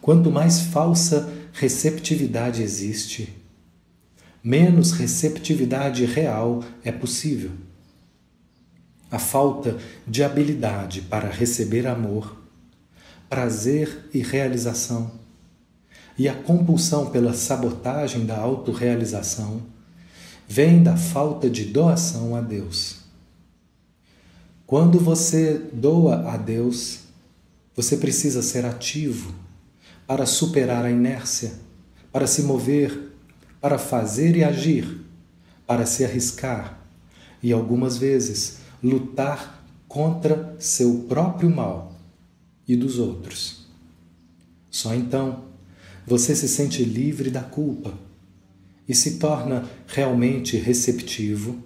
Quanto 0.00 0.30
mais 0.30 0.60
falsa 0.60 1.32
receptividade 1.52 2.62
existe, 2.62 3.32
menos 4.42 4.92
receptividade 4.92 6.04
real 6.04 6.62
é 6.84 6.92
possível. 6.92 7.50
A 9.10 9.18
falta 9.18 9.76
de 10.06 10.22
habilidade 10.22 11.00
para 11.02 11.30
receber 11.30 11.86
amor, 11.86 12.36
prazer 13.28 14.08
e 14.12 14.20
realização, 14.20 15.12
e 16.18 16.28
a 16.28 16.34
compulsão 16.34 17.10
pela 17.10 17.34
sabotagem 17.34 18.24
da 18.24 18.38
autorrealização 18.38 19.62
vem 20.48 20.82
da 20.82 20.96
falta 20.96 21.50
de 21.50 21.64
doação 21.64 22.34
a 22.34 22.40
Deus. 22.40 22.95
Quando 24.66 24.98
você 24.98 25.62
doa 25.72 26.28
a 26.28 26.36
Deus, 26.36 26.98
você 27.76 27.96
precisa 27.96 28.42
ser 28.42 28.66
ativo 28.66 29.32
para 30.08 30.26
superar 30.26 30.84
a 30.84 30.90
inércia, 30.90 31.52
para 32.10 32.26
se 32.26 32.42
mover, 32.42 33.12
para 33.60 33.78
fazer 33.78 34.34
e 34.34 34.42
agir, 34.42 35.02
para 35.68 35.86
se 35.86 36.04
arriscar 36.04 36.80
e 37.40 37.52
algumas 37.52 37.96
vezes 37.96 38.58
lutar 38.82 39.64
contra 39.86 40.56
seu 40.58 41.04
próprio 41.08 41.48
mal 41.48 41.94
e 42.66 42.74
dos 42.74 42.98
outros. 42.98 43.68
Só 44.68 44.92
então 44.96 45.44
você 46.04 46.34
se 46.34 46.48
sente 46.48 46.84
livre 46.84 47.30
da 47.30 47.42
culpa 47.42 47.94
e 48.88 48.96
se 48.96 49.18
torna 49.18 49.64
realmente 49.86 50.56
receptivo 50.56 51.62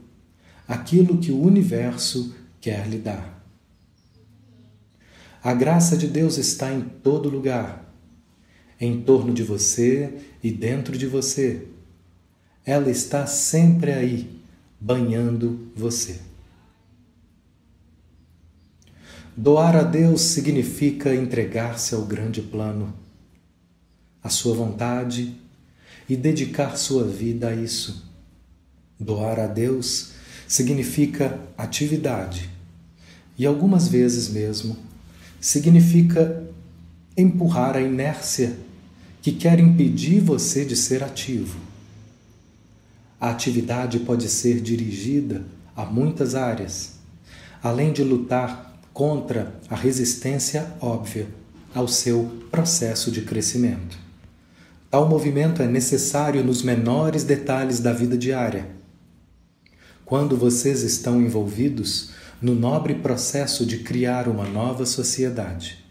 àquilo 0.69 1.17
que 1.17 1.33
o 1.33 1.41
universo 1.41 2.35
quer 2.61 2.87
lhe 2.87 2.99
dar. 2.99 3.41
A 5.43 5.55
graça 5.55 5.97
de 5.97 6.07
Deus 6.07 6.37
está 6.37 6.71
em 6.71 6.83
todo 6.83 7.31
lugar, 7.31 7.91
em 8.79 9.01
torno 9.01 9.33
de 9.33 9.43
você 9.43 10.19
e 10.43 10.51
dentro 10.51 10.99
de 10.99 11.07
você. 11.07 11.67
Ela 12.65 12.91
está 12.91 13.27
sempre 13.27 13.93
aí, 13.93 14.39
banhando 14.79 15.71
você. 15.75 16.21
Doar 19.35 19.77
a 19.77 19.83
Deus 19.83 20.21
significa 20.21 21.15
entregar-se 21.15 21.95
ao 21.95 22.05
grande 22.05 22.43
plano, 22.43 22.93
à 24.23 24.29
sua 24.29 24.55
vontade 24.55 25.35
e 26.07 26.15
dedicar 26.15 26.77
sua 26.77 27.05
vida 27.05 27.49
a 27.49 27.55
isso. 27.55 28.07
Doar 28.99 29.41
a 29.41 29.47
Deus 29.47 30.13
significa 30.51 31.39
atividade 31.57 32.51
e 33.39 33.47
algumas 33.47 33.87
vezes 33.87 34.29
mesmo 34.29 34.77
significa 35.41 36.43
empurrar 37.17 37.77
a 37.77 37.81
inércia 37.81 38.59
que 39.23 39.31
quer 39.31 39.61
impedir 39.61 40.19
você 40.19 40.65
de 40.65 40.75
ser 40.75 41.05
ativo. 41.05 41.57
A 43.21 43.31
atividade 43.31 44.01
pode 44.01 44.29
ser 44.29 44.61
dirigida 44.61 45.45
a 45.77 45.85
muitas 45.85 46.35
áreas, 46.35 46.95
além 47.63 47.93
de 47.93 48.03
lutar 48.03 48.77
contra 48.93 49.55
a 49.69 49.77
resistência 49.77 50.67
óbvia 50.81 51.29
ao 51.73 51.87
seu 51.87 52.29
processo 52.51 53.13
de 53.13 53.23
crescimento. 53.23 53.97
Tal 54.91 55.09
movimento 55.09 55.63
é 55.63 55.69
necessário 55.69 56.43
nos 56.43 56.65
menores 56.65 57.23
detalhes 57.23 57.79
da 57.79 57.93
vida 57.93 58.19
diária. 58.19 58.80
Quando 60.11 60.37
vocês 60.37 60.83
estão 60.83 61.23
envolvidos 61.23 62.11
no 62.43 62.53
nobre 62.53 62.97
processo 62.97 63.65
de 63.65 63.79
criar 63.79 64.27
uma 64.27 64.45
nova 64.45 64.85
sociedade. 64.85 65.85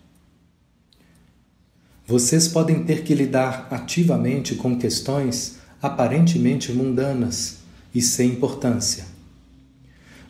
Vocês 2.06 2.46
podem 2.46 2.84
ter 2.84 3.06
que 3.06 3.16
lidar 3.16 3.70
ativamente 3.72 4.56
com 4.56 4.78
questões 4.78 5.60
aparentemente 5.82 6.74
mundanas 6.74 7.60
e 7.96 8.02
sem 8.02 8.32
importância. 8.32 9.06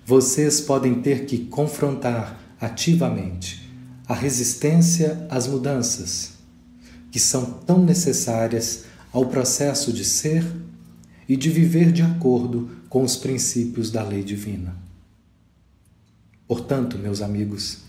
Vocês 0.05 0.61
podem 0.61 1.01
ter 1.01 1.25
que 1.25 1.45
confrontar 1.45 2.39
ativamente 2.61 3.73
a 4.07 4.13
resistência 4.13 5.25
às 5.31 5.47
mudanças, 5.47 6.33
que 7.11 7.19
são 7.19 7.43
tão 7.43 7.83
necessárias 7.83 8.83
ao 9.11 9.25
processo 9.25 9.91
de 9.91 10.05
ser 10.05 10.45
e 11.29 11.37
de 11.37 11.51
viver 11.51 11.91
de 11.91 12.01
acordo 12.01 12.71
com 12.89 13.03
os 13.03 13.15
princípios 13.15 13.91
da 13.91 14.01
lei 14.01 14.23
divina. 14.23 14.75
Portanto, 16.47 16.97
meus 16.97 17.21
amigos, 17.21 17.83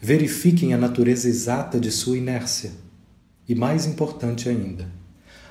verifiquem 0.00 0.72
a 0.72 0.78
natureza 0.78 1.28
exata 1.28 1.78
de 1.78 1.90
sua 1.90 2.16
inércia 2.16 2.72
e, 3.46 3.54
mais 3.54 3.84
importante 3.84 4.48
ainda, 4.48 4.88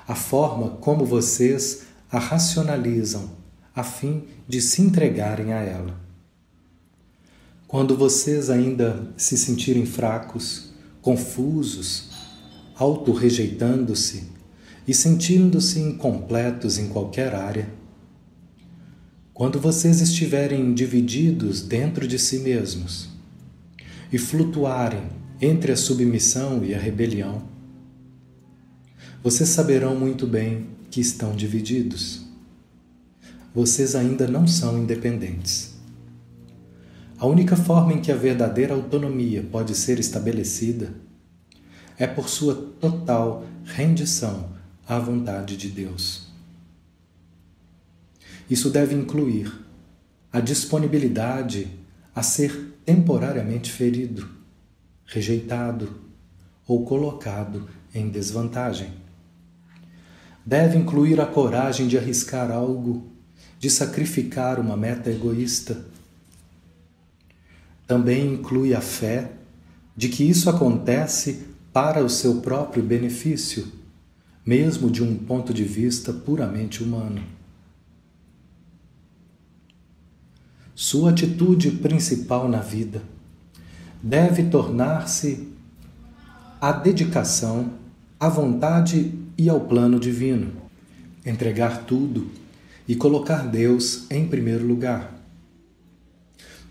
a 0.08 0.16
forma 0.16 0.72
como 0.78 1.06
vocês 1.06 1.84
a 2.12 2.18
racionalizam 2.18 3.38
a 3.76 3.84
fim 3.84 4.24
de 4.48 4.60
se 4.60 4.82
entregarem 4.82 5.54
a 5.54 5.62
ela. 5.62 5.96
Quando 7.68 7.96
vocês 7.96 8.50
ainda 8.50 9.14
se 9.16 9.38
sentirem 9.38 9.86
fracos, 9.86 10.72
confusos, 11.00 12.10
auto-rejeitando-se 12.76 14.39
e 14.90 14.94
sentindo-se 14.96 15.80
incompletos 15.80 16.80
em 16.80 16.88
qualquer 16.88 17.36
área, 17.36 17.70
quando 19.32 19.60
vocês 19.60 20.02
estiverem 20.02 20.74
divididos 20.74 21.62
dentro 21.62 22.08
de 22.08 22.18
si 22.18 22.40
mesmos 22.40 23.08
e 24.12 24.18
flutuarem 24.18 25.04
entre 25.40 25.72
a 25.72 25.78
submissão 25.78 26.66
e 26.66 26.74
a 26.74 26.80
rebelião, 26.80 27.44
vocês 29.22 29.50
saberão 29.50 29.96
muito 29.96 30.26
bem 30.26 30.66
que 30.90 31.00
estão 31.00 31.36
divididos. 31.36 32.26
Vocês 33.54 33.94
ainda 33.94 34.28
não 34.28 34.48
são 34.48 34.76
independentes. 34.76 35.76
A 37.20 37.28
única 37.28 37.56
forma 37.56 37.94
em 37.94 38.02
que 38.02 38.12
a 38.12 38.16
verdadeira 38.16 38.74
autonomia 38.74 39.44
pode 39.52 39.76
ser 39.76 40.00
estabelecida 40.00 40.92
é 41.96 42.08
por 42.08 42.28
sua 42.28 42.56
total 42.56 43.46
rendição 43.66 44.58
à 44.90 45.00
vontade 45.00 45.56
de 45.56 45.70
Deus. 45.70 46.28
Isso 48.50 48.70
deve 48.70 48.94
incluir 48.94 49.54
a 50.34 50.42
disponibilidade 50.42 51.72
a 52.14 52.22
ser 52.22 52.74
temporariamente 52.84 53.72
ferido, 53.72 54.28
rejeitado 55.06 56.02
ou 56.68 56.84
colocado 56.84 57.70
em 57.96 58.10
desvantagem. 58.10 58.92
Deve 60.46 60.78
incluir 60.78 61.22
a 61.22 61.26
coragem 61.26 61.88
de 61.88 61.98
arriscar 61.98 62.52
algo, 62.52 63.08
de 63.58 63.70
sacrificar 63.70 64.60
uma 64.60 64.76
meta 64.76 65.10
egoísta 65.10 65.86
também 67.90 68.34
inclui 68.34 68.76
a 68.76 68.82
fé 68.82 69.32
de 69.98 70.10
que 70.10 70.24
isso 70.24 70.48
acontece 70.48 71.48
para 71.74 72.04
o 72.04 72.10
seu 72.10 72.36
próprio 72.40 72.84
benefício, 72.84 73.68
mesmo 74.50 74.90
de 74.90 75.04
um 75.04 75.16
ponto 75.16 75.54
de 75.54 75.64
vista 75.64 76.12
puramente 76.12 76.84
humano. 76.84 77.22
Sua 80.74 81.12
atitude 81.12 81.70
principal 81.70 82.50
na 82.50 82.58
vida 82.58 83.04
deve 84.02 84.42
tornar-se 84.46 85.48
a 86.60 86.72
dedicação 86.72 87.74
à 88.20 88.28
vontade 88.28 89.14
e 89.38 89.48
ao 89.48 89.62
plano 89.62 90.00
divino, 90.00 90.52
entregar 91.24 91.86
tudo 91.86 92.32
e 92.88 92.96
colocar 92.96 93.48
Deus 93.48 94.10
em 94.10 94.28
primeiro 94.28 94.66
lugar. 94.66 95.14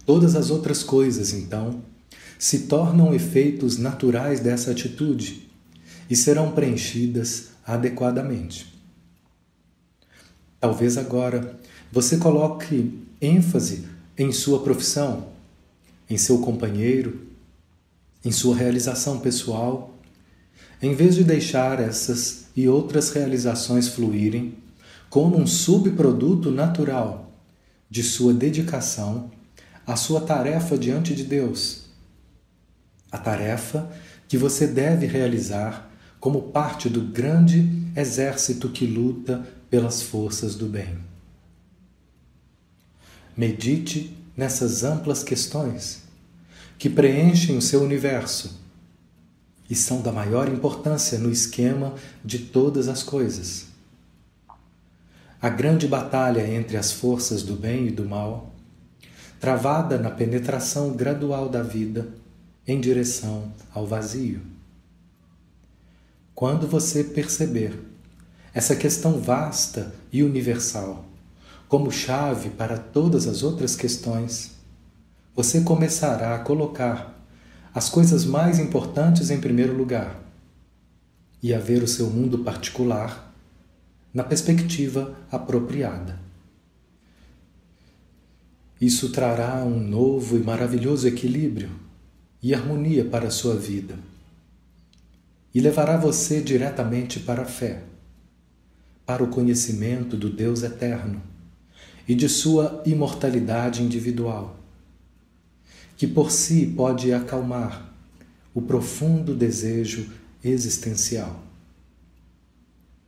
Todas 0.04 0.34
as 0.34 0.50
outras 0.50 0.82
coisas, 0.82 1.32
então, 1.32 1.80
se 2.40 2.66
tornam 2.66 3.14
efeitos 3.14 3.78
naturais 3.78 4.40
dessa 4.40 4.72
atitude 4.72 5.48
e 6.10 6.16
serão 6.16 6.50
preenchidas 6.50 7.56
adequadamente. 7.68 8.74
Talvez 10.58 10.96
agora 10.96 11.60
você 11.92 12.16
coloque 12.16 13.06
ênfase 13.20 13.86
em 14.16 14.32
sua 14.32 14.62
profissão, 14.62 15.28
em 16.08 16.16
seu 16.16 16.38
companheiro, 16.38 17.28
em 18.24 18.32
sua 18.32 18.56
realização 18.56 19.20
pessoal, 19.20 19.94
em 20.80 20.94
vez 20.94 21.14
de 21.14 21.22
deixar 21.22 21.78
essas 21.78 22.46
e 22.56 22.66
outras 22.66 23.10
realizações 23.10 23.88
fluírem 23.88 24.54
como 25.10 25.36
um 25.36 25.46
subproduto 25.46 26.50
natural 26.50 27.30
de 27.90 28.02
sua 28.02 28.32
dedicação 28.32 29.30
a 29.86 29.96
sua 29.96 30.20
tarefa 30.20 30.76
diante 30.76 31.14
de 31.14 31.24
Deus. 31.24 31.84
A 33.10 33.16
tarefa 33.16 33.90
que 34.26 34.36
você 34.36 34.66
deve 34.66 35.06
realizar 35.06 35.87
como 36.20 36.42
parte 36.50 36.88
do 36.88 37.00
grande 37.00 37.68
exército 37.96 38.68
que 38.68 38.86
luta 38.86 39.46
pelas 39.70 40.02
forças 40.02 40.54
do 40.54 40.66
bem. 40.66 40.98
Medite 43.36 44.16
nessas 44.36 44.82
amplas 44.82 45.22
questões 45.22 46.02
que 46.78 46.88
preenchem 46.88 47.56
o 47.56 47.62
seu 47.62 47.82
universo 47.82 48.60
e 49.68 49.74
são 49.74 50.00
da 50.00 50.10
maior 50.10 50.48
importância 50.48 51.18
no 51.18 51.30
esquema 51.30 51.94
de 52.24 52.38
todas 52.38 52.88
as 52.88 53.02
coisas. 53.02 53.66
A 55.40 55.48
grande 55.48 55.86
batalha 55.86 56.48
entre 56.52 56.76
as 56.76 56.90
forças 56.90 57.42
do 57.42 57.54
bem 57.54 57.88
e 57.88 57.90
do 57.90 58.04
mal 58.04 58.52
travada 59.38 59.98
na 59.98 60.10
penetração 60.10 60.92
gradual 60.94 61.48
da 61.48 61.62
vida 61.62 62.08
em 62.66 62.80
direção 62.80 63.52
ao 63.72 63.86
vazio. 63.86 64.57
Quando 66.38 66.68
você 66.68 67.02
perceber 67.02 67.76
essa 68.54 68.76
questão 68.76 69.20
vasta 69.20 69.92
e 70.12 70.22
universal 70.22 71.04
como 71.66 71.90
chave 71.90 72.50
para 72.50 72.78
todas 72.78 73.26
as 73.26 73.42
outras 73.42 73.74
questões, 73.74 74.52
você 75.34 75.62
começará 75.62 76.36
a 76.36 76.38
colocar 76.38 77.28
as 77.74 77.88
coisas 77.88 78.24
mais 78.24 78.60
importantes 78.60 79.30
em 79.30 79.40
primeiro 79.40 79.76
lugar 79.76 80.16
e 81.42 81.52
a 81.52 81.58
ver 81.58 81.82
o 81.82 81.88
seu 81.88 82.08
mundo 82.08 82.38
particular 82.44 83.34
na 84.14 84.22
perspectiva 84.22 85.16
apropriada. 85.32 86.20
Isso 88.80 89.10
trará 89.10 89.64
um 89.64 89.80
novo 89.80 90.36
e 90.36 90.40
maravilhoso 90.40 91.08
equilíbrio 91.08 91.70
e 92.40 92.54
harmonia 92.54 93.04
para 93.04 93.26
a 93.26 93.32
sua 93.32 93.56
vida 93.56 93.96
e 95.54 95.60
levará 95.60 95.96
você 95.96 96.40
diretamente 96.40 97.20
para 97.20 97.42
a 97.42 97.46
fé, 97.46 97.82
para 99.06 99.24
o 99.24 99.28
conhecimento 99.28 100.16
do 100.16 100.30
Deus 100.30 100.62
eterno 100.62 101.22
e 102.06 102.14
de 102.14 102.28
sua 102.28 102.82
imortalidade 102.86 103.82
individual, 103.82 104.58
que 105.96 106.06
por 106.06 106.30
si 106.30 106.66
pode 106.66 107.12
acalmar 107.12 107.92
o 108.54 108.62
profundo 108.62 109.34
desejo 109.34 110.10
existencial. 110.42 111.42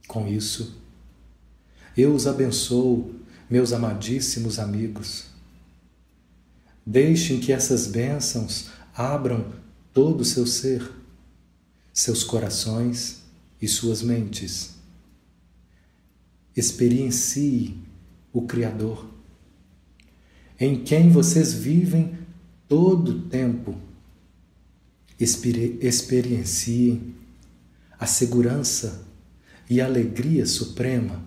Com 0.07 0.26
isso, 0.26 0.76
eu 1.97 2.14
os 2.14 2.26
abençoo, 2.26 3.14
meus 3.49 3.72
amadíssimos 3.72 4.59
amigos. 4.59 5.26
Deixem 6.84 7.41
que 7.41 7.53
essas 7.53 7.86
bênçãos 7.86 8.68
abram 8.95 9.53
todo 9.93 10.20
o 10.20 10.24
seu 10.24 10.47
ser, 10.47 10.99
seus 11.93 12.24
corações 12.24 13.22
e 13.61 13.68
suas 13.68 14.03
mentes. 14.03 14.76
Experiencie 16.57 17.76
o 18.32 18.43
Criador, 18.43 19.07
em 20.59 20.82
quem 20.82 21.11
vocês 21.11 21.53
vivem 21.53 22.18
todo 22.68 23.11
o 23.11 23.22
tempo. 23.22 23.76
Experienciem 25.18 27.14
a 27.99 28.07
segurança 28.07 29.07
e 29.68 29.80
alegria 29.80 30.47
suprema, 30.47 31.22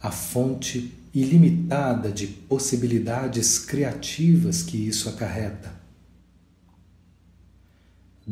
a 0.00 0.10
fonte 0.10 0.94
ilimitada 1.12 2.10
de 2.10 2.26
possibilidades 2.26 3.58
criativas 3.58 4.62
que 4.62 4.76
isso 4.76 5.08
acarreta. 5.08 5.79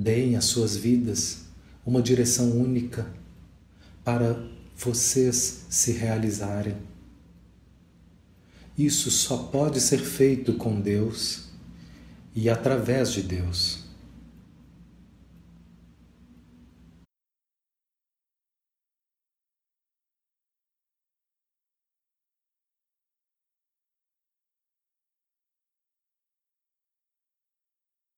Deem 0.01 0.37
às 0.37 0.45
suas 0.45 0.77
vidas 0.77 1.39
uma 1.85 2.01
direção 2.01 2.53
única 2.53 3.05
para 4.05 4.41
vocês 4.77 5.65
se 5.69 5.91
realizarem. 5.91 6.77
Isso 8.79 9.11
só 9.11 9.37
pode 9.39 9.81
ser 9.81 9.99
feito 9.99 10.53
com 10.53 10.81
Deus 10.81 11.49
e 12.33 12.49
através 12.49 13.11
de 13.11 13.23
Deus. 13.23 13.88